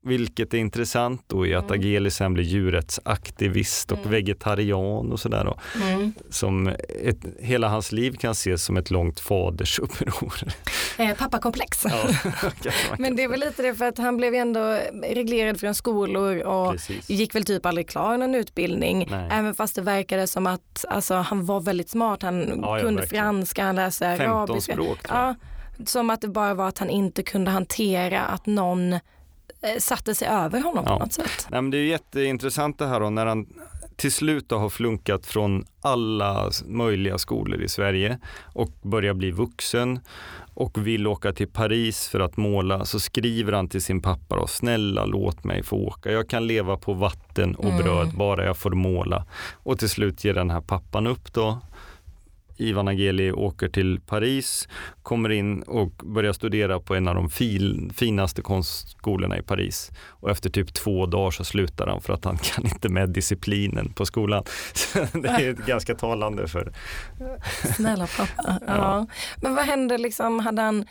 Vilket 0.03 0.53
är 0.53 0.57
intressant 0.57 1.23
då 1.27 1.45
i 1.45 1.55
att 1.55 1.63
mm. 1.63 1.79
Ageli 1.79 2.11
sen 2.11 2.33
blir 2.33 2.43
djurrättsaktivist 2.43 3.91
och 3.91 3.97
mm. 3.97 4.11
vegetarian 4.11 5.11
och 5.11 5.19
sådär. 5.19 5.57
Mm. 5.81 6.13
Som 6.29 6.67
ett, 7.03 7.17
hela 7.39 7.67
hans 7.67 7.91
liv 7.91 8.11
kan 8.11 8.31
ses 8.31 8.63
som 8.63 8.77
ett 8.77 8.91
långt 8.91 9.19
fadersuppror. 9.19 10.33
Eh, 10.97 11.17
pappakomplex. 11.17 11.85
Ja, 11.85 12.03
Men 12.99 13.15
det 13.15 13.23
är 13.23 13.27
väl 13.27 13.39
lite 13.39 13.61
det 13.61 13.75
för 13.75 13.85
att 13.85 13.97
han 13.97 14.17
blev 14.17 14.33
ändå 14.33 14.79
reglerad 15.03 15.59
från 15.59 15.75
skolor 15.75 16.37
och 16.37 16.71
Precis. 16.71 17.09
gick 17.09 17.35
väl 17.35 17.45
typ 17.45 17.65
aldrig 17.65 17.89
klar 17.89 18.17
någon 18.17 18.35
utbildning. 18.35 19.07
Nej. 19.11 19.29
Även 19.31 19.53
fast 19.53 19.75
det 19.75 19.81
verkade 19.81 20.27
som 20.27 20.47
att 20.47 20.85
alltså, 20.89 21.15
han 21.15 21.45
var 21.45 21.61
väldigt 21.61 21.89
smart. 21.89 22.21
Han 22.21 22.59
ja, 22.61 22.79
kunde 22.79 23.07
franska, 23.07 23.63
han 23.63 23.75
läste 23.75 24.07
arabiska. 24.07 24.27
15 24.27 24.61
språk. 24.61 24.99
Ja, 25.07 25.35
som 25.85 26.09
att 26.09 26.21
det 26.21 26.27
bara 26.27 26.53
var 26.53 26.67
att 26.67 26.77
han 26.77 26.89
inte 26.89 27.23
kunde 27.23 27.51
hantera 27.51 28.21
att 28.21 28.45
någon 28.45 28.99
satte 29.77 30.15
sig 30.15 30.27
över 30.27 30.61
honom 30.61 30.83
ja. 30.87 30.93
på 30.93 30.99
något 30.99 31.13
sätt. 31.13 31.47
Nej, 31.49 31.61
men 31.61 31.71
det 31.71 31.77
är 31.77 31.85
jätteintressant 31.85 32.79
det 32.79 32.87
här 32.87 32.99
då, 32.99 33.09
när 33.09 33.25
han 33.25 33.45
till 33.95 34.11
slut 34.11 34.49
då 34.49 34.57
har 34.57 34.69
flunkat 34.69 35.25
från 35.25 35.65
alla 35.81 36.49
möjliga 36.65 37.17
skolor 37.17 37.61
i 37.61 37.67
Sverige 37.67 38.19
och 38.53 38.71
börjar 38.81 39.13
bli 39.13 39.31
vuxen 39.31 39.99
och 40.53 40.87
vill 40.87 41.07
åka 41.07 41.33
till 41.33 41.47
Paris 41.47 42.07
för 42.07 42.19
att 42.19 42.37
måla 42.37 42.85
så 42.85 42.99
skriver 42.99 43.53
han 43.53 43.69
till 43.69 43.81
sin 43.81 44.01
pappa 44.01 44.35
då, 44.35 44.47
snälla 44.47 45.05
låt 45.05 45.43
mig 45.43 45.63
få 45.63 45.75
åka. 45.75 46.11
Jag 46.11 46.29
kan 46.29 46.47
leva 46.47 46.77
på 46.77 46.93
vatten 46.93 47.55
och 47.55 47.65
mm. 47.65 47.77
bröd 47.77 48.11
bara 48.15 48.45
jag 48.45 48.57
får 48.57 48.71
måla. 48.71 49.25
Och 49.53 49.79
till 49.79 49.89
slut 49.89 50.23
ger 50.23 50.33
den 50.33 50.49
här 50.49 50.61
pappan 50.61 51.07
upp 51.07 51.33
då 51.33 51.59
Ivan 52.61 52.87
Ageli 52.87 53.31
åker 53.31 53.69
till 53.69 53.99
Paris, 53.99 54.67
kommer 55.03 55.29
in 55.29 55.61
och 55.61 55.91
börjar 56.03 56.33
studera 56.33 56.79
på 56.79 56.95
en 56.95 57.07
av 57.07 57.15
de 57.15 57.29
fin, 57.29 57.91
finaste 57.95 58.41
konstskolorna 58.41 59.37
i 59.37 59.41
Paris. 59.41 59.91
Och 60.07 60.29
efter 60.29 60.49
typ 60.49 60.73
två 60.73 61.05
dagar 61.05 61.31
så 61.31 61.43
slutar 61.43 61.87
han 61.87 62.01
för 62.01 62.13
att 62.13 62.25
han 62.25 62.37
kan 62.43 62.65
inte 62.65 62.89
med 62.89 63.09
disciplinen 63.09 63.93
på 63.93 64.05
skolan. 64.05 64.43
det 65.13 65.27
är 65.27 65.67
ganska 65.67 65.95
talande 65.95 66.47
för... 66.47 66.73
Snälla 67.75 68.07
pappa. 68.17 68.59
Ja. 68.67 68.75
ja. 68.77 69.07
Men 69.41 69.55
vad 69.55 69.65
hände 69.65 69.97
liksom, 69.97 70.39
hade 70.39 70.61
han, 70.61 70.85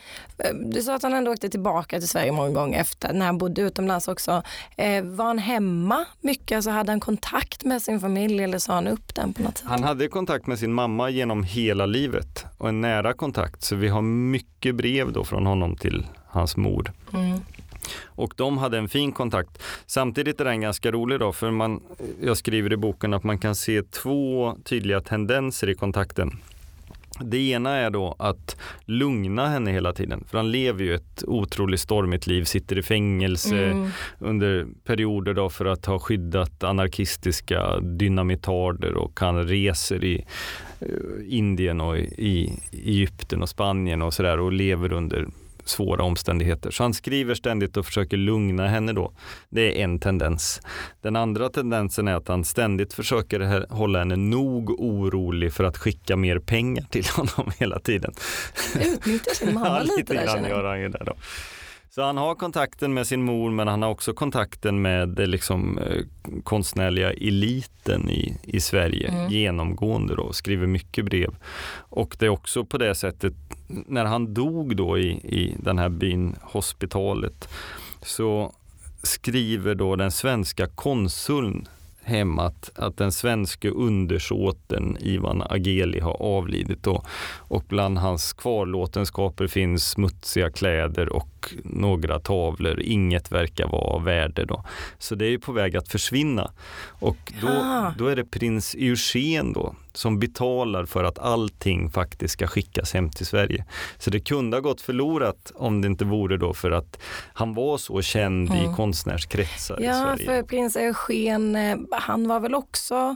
du 0.73 0.81
sa 0.81 0.95
att 0.95 1.03
han 1.03 1.13
ändå 1.13 1.31
åkte 1.31 1.49
tillbaka 1.49 1.99
till 1.99 2.07
Sverige 2.07 2.31
många 2.31 2.49
gånger 2.49 2.81
efter, 2.81 3.13
när 3.13 3.25
han 3.25 3.37
bodde 3.37 3.61
utomlands 3.61 4.07
också. 4.07 4.43
Eh, 4.75 5.03
var 5.03 5.25
han 5.25 5.37
hemma 5.37 6.05
mycket? 6.21 6.55
Alltså 6.55 6.69
hade 6.71 6.91
han 6.91 6.99
kontakt 6.99 7.63
med 7.63 7.81
sin 7.81 7.99
familj 7.99 8.43
eller 8.43 8.59
sa 8.59 8.73
han 8.73 8.87
upp 8.87 9.15
den 9.15 9.33
på 9.33 9.43
något 9.43 9.57
sätt? 9.57 9.67
Han 9.67 9.83
hade 9.83 10.07
kontakt 10.07 10.47
med 10.47 10.59
sin 10.59 10.73
mamma 10.73 11.09
genom 11.09 11.43
hela 11.61 11.85
livet 11.85 12.45
och 12.57 12.69
en 12.69 12.81
nära 12.81 13.13
kontakt. 13.13 13.63
Så 13.63 13.75
vi 13.75 13.87
har 13.87 14.01
mycket 14.01 14.75
brev 14.75 15.11
då 15.11 15.23
från 15.23 15.45
honom 15.45 15.75
till 15.75 16.05
hans 16.27 16.57
mor. 16.57 16.91
Mm. 17.13 17.39
Och 18.05 18.33
de 18.37 18.57
hade 18.57 18.77
en 18.77 18.89
fin 18.89 19.11
kontakt. 19.11 19.63
Samtidigt 19.85 20.41
är 20.41 20.45
den 20.45 20.61
ganska 20.61 20.91
rolig 20.91 21.19
då, 21.19 21.31
för 21.31 21.51
man, 21.51 21.81
jag 22.21 22.37
skriver 22.37 22.73
i 22.73 22.77
boken 22.77 23.13
att 23.13 23.23
man 23.23 23.37
kan 23.37 23.55
se 23.55 23.83
två 23.83 24.55
tydliga 24.63 25.01
tendenser 25.01 25.69
i 25.69 25.75
kontakten. 25.75 26.39
Det 27.23 27.37
ena 27.37 27.75
är 27.75 27.89
då 27.89 28.15
att 28.19 28.57
lugna 28.85 29.47
henne 29.47 29.71
hela 29.71 29.93
tiden, 29.93 30.23
för 30.27 30.37
han 30.37 30.51
lever 30.51 30.83
ju 30.83 30.95
ett 30.95 31.23
otroligt 31.27 31.79
stormigt 31.79 32.27
liv, 32.27 32.43
sitter 32.43 32.77
i 32.77 32.83
fängelse 32.83 33.57
mm. 33.65 33.89
under 34.19 34.67
perioder 34.83 35.33
då 35.33 35.49
för 35.49 35.65
att 35.65 35.85
ha 35.85 35.99
skyddat 35.99 36.63
anarkistiska 36.63 37.79
dynamitarder 37.79 38.93
och 38.93 39.19
han 39.19 39.47
reser 39.47 40.03
i 40.03 40.25
eh, 40.79 40.87
Indien 41.27 41.81
och 41.81 41.97
i 41.97 42.59
Egypten 42.71 43.41
och 43.41 43.49
Spanien 43.49 44.01
och 44.01 44.13
sådär 44.13 44.39
och 44.39 44.51
lever 44.51 44.93
under 44.93 45.27
svåra 45.65 46.03
omständigheter. 46.03 46.71
Så 46.71 46.83
han 46.83 46.93
skriver 46.93 47.35
ständigt 47.35 47.77
och 47.77 47.85
försöker 47.85 48.17
lugna 48.17 48.67
henne 48.67 48.93
då. 48.93 49.11
Det 49.49 49.61
är 49.81 49.83
en 49.83 49.99
tendens. 49.99 50.61
Den 51.01 51.15
andra 51.15 51.49
tendensen 51.49 52.07
är 52.07 52.15
att 52.15 52.27
han 52.27 52.43
ständigt 52.43 52.93
försöker 52.93 53.65
hålla 53.69 53.99
henne 53.99 54.15
nog 54.15 54.69
orolig 54.69 55.53
för 55.53 55.63
att 55.63 55.77
skicka 55.77 56.15
mer 56.15 56.39
pengar 56.39 56.85
till 56.89 57.05
honom 57.15 57.51
hela 57.59 57.79
tiden. 57.79 58.13
Utnyttjar 58.75 59.33
sin 59.33 59.53
mamma 59.53 59.67
ja, 59.67 59.95
lite, 59.97 60.13
där 60.13 60.27
känner 60.27 60.49
gör 60.49 60.63
han 60.63 60.81
ju 60.81 60.89
där 60.89 61.03
då. 61.05 61.13
Så 61.95 62.01
han 62.01 62.17
har 62.17 62.35
kontakten 62.35 62.93
med 62.93 63.07
sin 63.07 63.23
mor 63.23 63.51
men 63.51 63.67
han 63.67 63.81
har 63.81 63.89
också 63.89 64.13
kontakten 64.13 64.81
med 64.81 65.09
det 65.09 65.25
liksom, 65.25 65.77
eh, 65.77 66.03
konstnärliga 66.43 67.13
eliten 67.13 68.09
i, 68.09 68.37
i 68.43 68.59
Sverige 68.59 69.07
mm. 69.07 69.29
genomgående 69.29 70.15
då, 70.15 70.33
skriver 70.33 70.67
mycket 70.67 71.05
brev. 71.05 71.35
Och 71.75 72.15
det 72.19 72.25
är 72.25 72.29
också 72.29 72.65
på 72.65 72.77
det 72.77 72.95
sättet, 72.95 73.33
när 73.67 74.05
han 74.05 74.33
dog 74.33 74.75
då 74.75 74.97
i, 74.97 75.09
i 75.11 75.55
den 75.59 75.79
här 75.79 75.89
byn, 75.89 76.35
hospitalet, 76.41 77.49
så 78.01 78.53
skriver 79.03 79.75
då 79.75 79.95
den 79.95 80.11
svenska 80.11 80.67
konsuln 80.67 81.67
hem 82.03 82.39
att, 82.39 82.71
att 82.75 82.97
den 82.97 83.11
svenske 83.11 83.69
undersåten 83.69 84.97
Ivan 84.99 85.43
Ageli 85.49 85.99
har 85.99 86.21
avlidit 86.21 86.83
då. 86.83 87.03
och 87.37 87.63
bland 87.67 87.97
hans 87.97 88.33
kvarlåtenskaper 88.33 89.47
finns 89.47 89.89
smutsiga 89.89 90.51
kläder 90.51 91.09
och 91.09 91.53
några 91.63 92.19
tavlor. 92.19 92.81
Inget 92.81 93.31
verkar 93.31 93.67
vara 93.67 93.81
av 93.81 94.03
värde 94.03 94.45
då. 94.45 94.65
Så 94.97 95.15
det 95.15 95.25
är 95.25 95.37
på 95.37 95.51
väg 95.51 95.77
att 95.77 95.87
försvinna. 95.87 96.51
Och 96.87 97.33
då, 97.41 97.47
ah. 97.47 97.93
då 97.97 98.07
är 98.07 98.15
det 98.15 98.25
prins 98.25 98.75
Eugen 98.75 99.53
då 99.53 99.75
som 99.93 100.19
betalar 100.19 100.85
för 100.85 101.03
att 101.03 101.19
allting 101.19 101.89
faktiskt 101.89 102.33
ska 102.33 102.47
skickas 102.47 102.93
hem 102.93 103.09
till 103.09 103.25
Sverige. 103.25 103.65
Så 103.97 104.09
det 104.09 104.19
kunde 104.19 104.57
ha 104.57 104.61
gått 104.61 104.81
förlorat 104.81 105.51
om 105.55 105.81
det 105.81 105.87
inte 105.87 106.05
vore 106.05 106.37
då 106.37 106.53
för 106.53 106.71
att 106.71 106.99
han 107.33 107.53
var 107.53 107.77
så 107.77 108.01
känd 108.01 108.49
mm. 108.49 108.71
i 108.71 108.75
konstnärskretsar 108.75 109.77
ja, 109.81 109.91
i 109.91 109.93
Sverige. 109.93 110.35
Ja, 110.35 110.41
för 110.41 110.47
prins 110.47 110.75
Eugen, 110.75 111.55
eh, 111.55 111.77
han 111.91 112.27
var 112.27 112.39
väl 112.39 112.55
också 112.55 113.15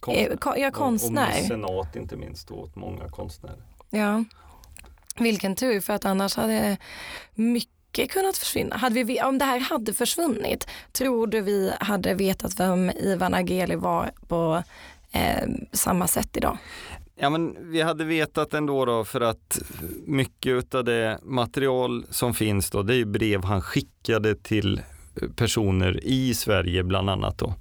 Konst, 0.00 0.20
ja, 0.56 0.70
konstnär? 0.70 1.22
Och, 1.22 1.36
och 1.36 1.42
mecenat 1.42 1.96
inte 1.96 2.16
minst 2.16 2.50
åt 2.50 2.76
många 2.76 3.08
konstnärer. 3.08 3.62
Ja. 3.90 4.24
Vilken 5.16 5.56
tur, 5.56 5.80
för 5.80 5.92
att 5.92 6.04
annars 6.04 6.36
hade 6.36 6.76
mycket 7.34 8.10
kunnat 8.10 8.38
försvinna. 8.38 8.76
Hade 8.76 9.04
vi, 9.04 9.22
om 9.22 9.38
det 9.38 9.44
här 9.44 9.60
hade 9.60 9.92
försvunnit, 9.92 10.66
tror 10.92 11.26
du 11.26 11.40
vi 11.40 11.72
hade 11.80 12.14
vetat 12.14 12.60
vem 12.60 12.90
Ivan 12.90 13.34
Ageli 13.34 13.76
var 13.76 14.10
på 14.28 14.62
eh, 15.14 15.48
samma 15.72 16.08
sätt 16.08 16.36
idag? 16.36 16.58
Ja, 17.16 17.30
men 17.30 17.70
vi 17.70 17.82
hade 17.82 18.04
vetat 18.04 18.54
ändå 18.54 18.84
då 18.84 19.04
för 19.04 19.20
att 19.20 19.58
mycket 20.06 20.74
av 20.74 20.84
det 20.84 21.18
material 21.22 22.04
som 22.10 22.34
finns 22.34 22.70
då, 22.70 22.82
det 22.82 22.96
är 22.96 23.04
brev 23.04 23.44
han 23.44 23.62
skickade 23.62 24.34
till 24.34 24.80
personer 25.36 26.00
i 26.04 26.34
Sverige 26.34 26.82
bland 26.82 27.10
annat 27.10 27.38
då. 27.38 27.54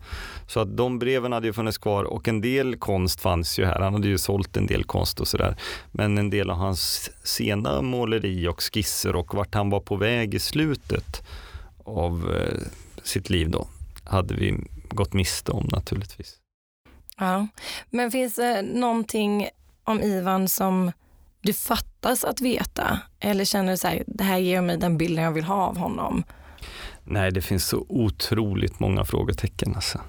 Så 0.47 0.59
att 0.59 0.77
de 0.77 0.99
breven 0.99 1.31
hade 1.31 1.47
ju 1.47 1.53
funnits 1.53 1.77
kvar 1.77 2.03
och 2.03 2.27
en 2.27 2.41
del 2.41 2.75
konst 2.75 3.21
fanns 3.21 3.59
ju 3.59 3.65
här. 3.65 3.79
Han 3.79 3.93
hade 3.93 4.07
ju 4.07 4.17
sålt 4.17 4.57
en 4.57 4.67
del 4.67 4.83
konst 4.83 5.19
och 5.19 5.27
sådär. 5.27 5.55
Men 5.91 6.17
en 6.17 6.29
del 6.29 6.49
av 6.49 6.57
hans 6.57 7.11
sena 7.23 7.81
måleri 7.81 8.47
och 8.47 8.61
skisser 8.61 9.15
och 9.15 9.35
vart 9.35 9.55
han 9.55 9.69
var 9.69 9.79
på 9.79 9.95
väg 9.95 10.33
i 10.33 10.39
slutet 10.39 11.23
av 11.85 12.35
eh, 12.35 12.59
sitt 13.03 13.29
liv 13.29 13.49
då 13.49 13.67
hade 14.03 14.33
vi 14.33 14.57
gått 14.89 15.13
miste 15.13 15.51
om 15.51 15.65
naturligtvis. 15.71 16.42
Ja, 17.17 17.47
men 17.89 18.11
finns 18.11 18.35
det 18.35 18.61
någonting 18.61 19.49
om 19.83 20.01
Ivan 20.01 20.47
som 20.47 20.91
du 21.41 21.53
fattas 21.53 22.23
att 22.23 22.41
veta? 22.41 22.99
Eller 23.19 23.45
känner 23.45 23.71
du 23.71 23.77
så 23.77 23.87
här, 23.87 24.03
det 24.07 24.23
här 24.23 24.37
ger 24.37 24.61
mig 24.61 24.77
den 24.77 24.97
bilden 24.97 25.23
jag 25.23 25.31
vill 25.31 25.43
ha 25.43 25.55
av 25.55 25.77
honom? 25.77 26.23
Nej, 27.03 27.31
det 27.31 27.41
finns 27.41 27.65
så 27.65 27.85
otroligt 27.89 28.79
många 28.79 29.05
frågetecken 29.05 29.75
alltså. 29.75 29.99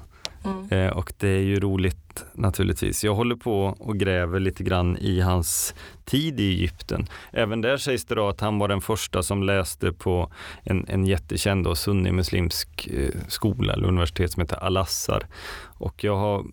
Mm. 0.44 0.68
Eh, 0.70 0.92
och 0.92 1.12
det 1.18 1.28
är 1.28 1.42
ju 1.42 1.60
roligt 1.60 2.24
naturligtvis. 2.34 3.04
Jag 3.04 3.14
håller 3.14 3.36
på 3.36 3.76
och 3.78 3.98
gräver 3.98 4.40
lite 4.40 4.62
grann 4.62 4.96
i 4.96 5.20
hans 5.20 5.74
tid 6.04 6.40
i 6.40 6.48
Egypten. 6.48 7.06
Även 7.32 7.60
där 7.60 7.76
sägs 7.76 8.04
det 8.04 8.14
då 8.14 8.28
att 8.28 8.40
han 8.40 8.58
var 8.58 8.68
den 8.68 8.80
första 8.80 9.22
som 9.22 9.42
läste 9.42 9.92
på 9.92 10.32
en, 10.62 10.86
en 10.88 11.06
jättekänd 11.06 11.66
och 11.66 11.78
sunni-muslimsk 11.78 12.88
eh, 12.92 13.10
skola 13.28 13.72
eller 13.72 13.88
universitet 13.88 14.32
som 14.32 14.40
heter 14.40 14.64
Al-Azhar. 14.64 15.26
Och 15.78 16.04
jag 16.04 16.16
har 16.16 16.38
eh, 16.38 16.44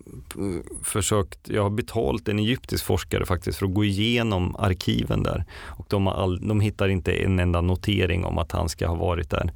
försökt, 0.82 1.48
jag 1.48 1.62
har 1.62 1.70
betalt 1.70 2.28
en 2.28 2.38
egyptisk 2.38 2.84
forskare 2.84 3.26
faktiskt 3.26 3.58
för 3.58 3.66
att 3.66 3.74
gå 3.74 3.84
igenom 3.84 4.56
arkiven 4.56 5.22
där. 5.22 5.44
Och 5.64 5.86
de, 5.88 6.06
har 6.06 6.14
all, 6.14 6.48
de 6.48 6.60
hittar 6.60 6.88
inte 6.88 7.12
en 7.12 7.38
enda 7.38 7.60
notering 7.60 8.24
om 8.24 8.38
att 8.38 8.52
han 8.52 8.68
ska 8.68 8.86
ha 8.86 8.94
varit 8.94 9.30
där. 9.30 9.52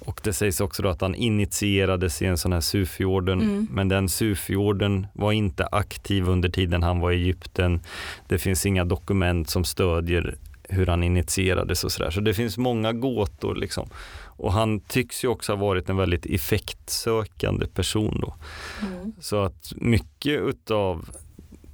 Och 0.00 0.20
det 0.24 0.32
sägs 0.32 0.60
också 0.60 0.88
att 0.88 1.00
han 1.00 1.14
initierades 1.14 2.22
i 2.22 2.26
en 2.26 2.38
sån 2.38 2.52
här 2.52 2.60
sufiorden, 2.60 3.40
mm. 3.40 3.68
men 3.70 3.88
den 3.88 4.08
sufiorden 4.08 5.06
var 5.12 5.32
inte 5.32 5.66
aktiv 5.66 6.28
under 6.28 6.48
tiden 6.48 6.82
han 6.82 7.00
var 7.00 7.12
i 7.12 7.16
Egypten. 7.16 7.80
Det 8.28 8.38
finns 8.38 8.66
inga 8.66 8.84
dokument 8.84 9.50
som 9.50 9.64
stödjer 9.64 10.36
hur 10.68 10.86
han 10.86 11.02
initierades 11.02 11.84
och 11.84 11.92
sådär. 11.92 12.10
Så 12.10 12.20
det 12.20 12.34
finns 12.34 12.58
många 12.58 12.92
gåtor 12.92 13.54
liksom. 13.54 13.88
Och 14.24 14.52
han 14.52 14.80
tycks 14.80 15.24
ju 15.24 15.28
också 15.28 15.52
ha 15.52 15.56
varit 15.56 15.88
en 15.88 15.96
väldigt 15.96 16.26
effektsökande 16.26 17.66
person 17.66 18.18
då. 18.20 18.34
Mm. 18.82 19.12
Så 19.20 19.42
att 19.42 19.72
mycket 19.76 20.40
utav 20.40 21.08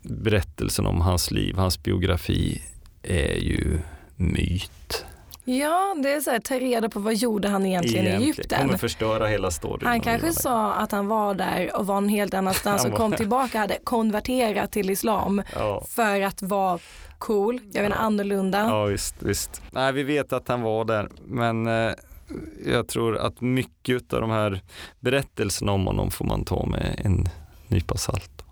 berättelsen 0.03 0.87
om 0.87 1.01
hans 1.01 1.31
liv, 1.31 1.57
hans 1.57 1.83
biografi 1.83 2.63
är 3.03 3.37
ju 3.37 3.79
myt. 4.17 5.05
Ja, 5.49 5.97
det 6.03 6.13
är 6.13 6.21
så 6.21 6.31
här, 6.31 6.39
ta 6.39 6.55
reda 6.55 6.89
på 6.89 7.01
vad 7.01 7.15
gjorde 7.15 7.49
han 7.49 7.67
egentligen, 7.67 8.07
egentligen. 8.07 8.23
i 8.23 8.33
Egypten. 8.33 8.61
kommer 8.63 8.79
förstöra 8.79 9.27
hela 9.27 9.51
storyn. 9.51 9.87
Han 9.87 10.01
kanske 10.01 10.33
sa 10.33 10.75
att 10.75 10.93
han 10.93 11.07
var 11.07 11.35
där 11.35 11.77
och 11.77 11.87
var 11.87 11.99
en 11.99 12.09
helt 12.09 12.35
annanstans 12.35 12.85
och 12.85 12.95
kom 12.95 13.13
tillbaka, 13.13 13.59
hade 13.59 13.79
konverterat 13.85 14.73
till 14.73 14.91
islam 14.91 15.43
ja. 15.55 15.85
för 15.89 16.21
att 16.21 16.43
vara 16.43 16.79
cool, 17.19 17.61
jag 17.73 17.83
vet 17.83 17.91
inte, 17.91 17.99
annorlunda. 17.99 18.59
Ja 18.59 18.85
visst, 18.85 19.15
visst. 19.19 19.63
Nej, 19.71 19.93
vi 19.93 20.03
vet 20.03 20.33
att 20.33 20.49
han 20.49 20.63
var 20.63 20.85
där, 20.85 21.09
men 21.25 21.67
eh, 21.67 21.93
jag 22.67 22.89
tror 22.89 23.17
att 23.17 23.41
mycket 23.41 24.13
av 24.13 24.21
de 24.21 24.31
här 24.31 24.61
berättelserna 25.01 25.73
om 25.73 25.87
honom 25.87 26.11
får 26.11 26.25
man 26.25 26.45
ta 26.45 26.67
med 26.67 27.01
en 27.05 27.29
nypa 27.69 27.97
salt. 27.97 28.45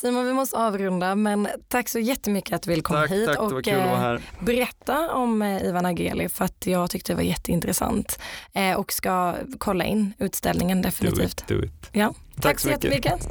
Simon, 0.00 0.26
vi 0.26 0.32
måste 0.32 0.56
avrunda, 0.56 1.14
men 1.14 1.48
tack 1.68 1.88
så 1.88 1.98
jättemycket 1.98 2.54
att 2.54 2.62
du 2.62 2.70
ville 2.70 2.82
komma 2.82 3.00
tack, 3.00 3.10
hit 3.10 3.26
tack, 3.26 3.38
och 3.38 3.68
eh, 3.68 4.20
berätta 4.40 5.14
om 5.14 5.42
eh, 5.42 5.64
Ivan 5.64 5.86
Ageli 5.86 6.28
för 6.28 6.44
att 6.44 6.66
jag 6.66 6.90
tyckte 6.90 7.12
det 7.12 7.16
var 7.16 7.22
jätteintressant 7.22 8.18
eh, 8.52 8.74
och 8.74 8.92
ska 8.92 9.34
kolla 9.58 9.84
in 9.84 10.12
utställningen 10.18 10.82
definitivt. 10.82 11.48
Do 11.48 11.54
it, 11.54 11.60
do 11.60 11.66
it. 11.66 11.90
Ja. 11.92 12.14
Tack, 12.34 12.42
tack 12.42 12.60
så, 12.60 12.64
så 12.64 12.70
jättemycket. 12.70 13.28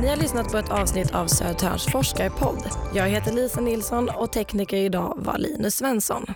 Ni 0.00 0.08
har 0.08 0.16
lyssnat 0.16 0.52
på 0.52 0.58
ett 0.58 0.70
avsnitt 0.70 1.14
av 1.14 1.26
Södertörns 1.26 1.86
forskarpodd. 1.86 2.70
Jag 2.94 3.08
heter 3.08 3.32
Lisa 3.32 3.60
Nilsson 3.60 4.08
och 4.08 4.32
tekniker 4.32 4.76
idag 4.76 5.14
var 5.18 5.38
Linus 5.38 5.74
Svensson. 5.74 6.26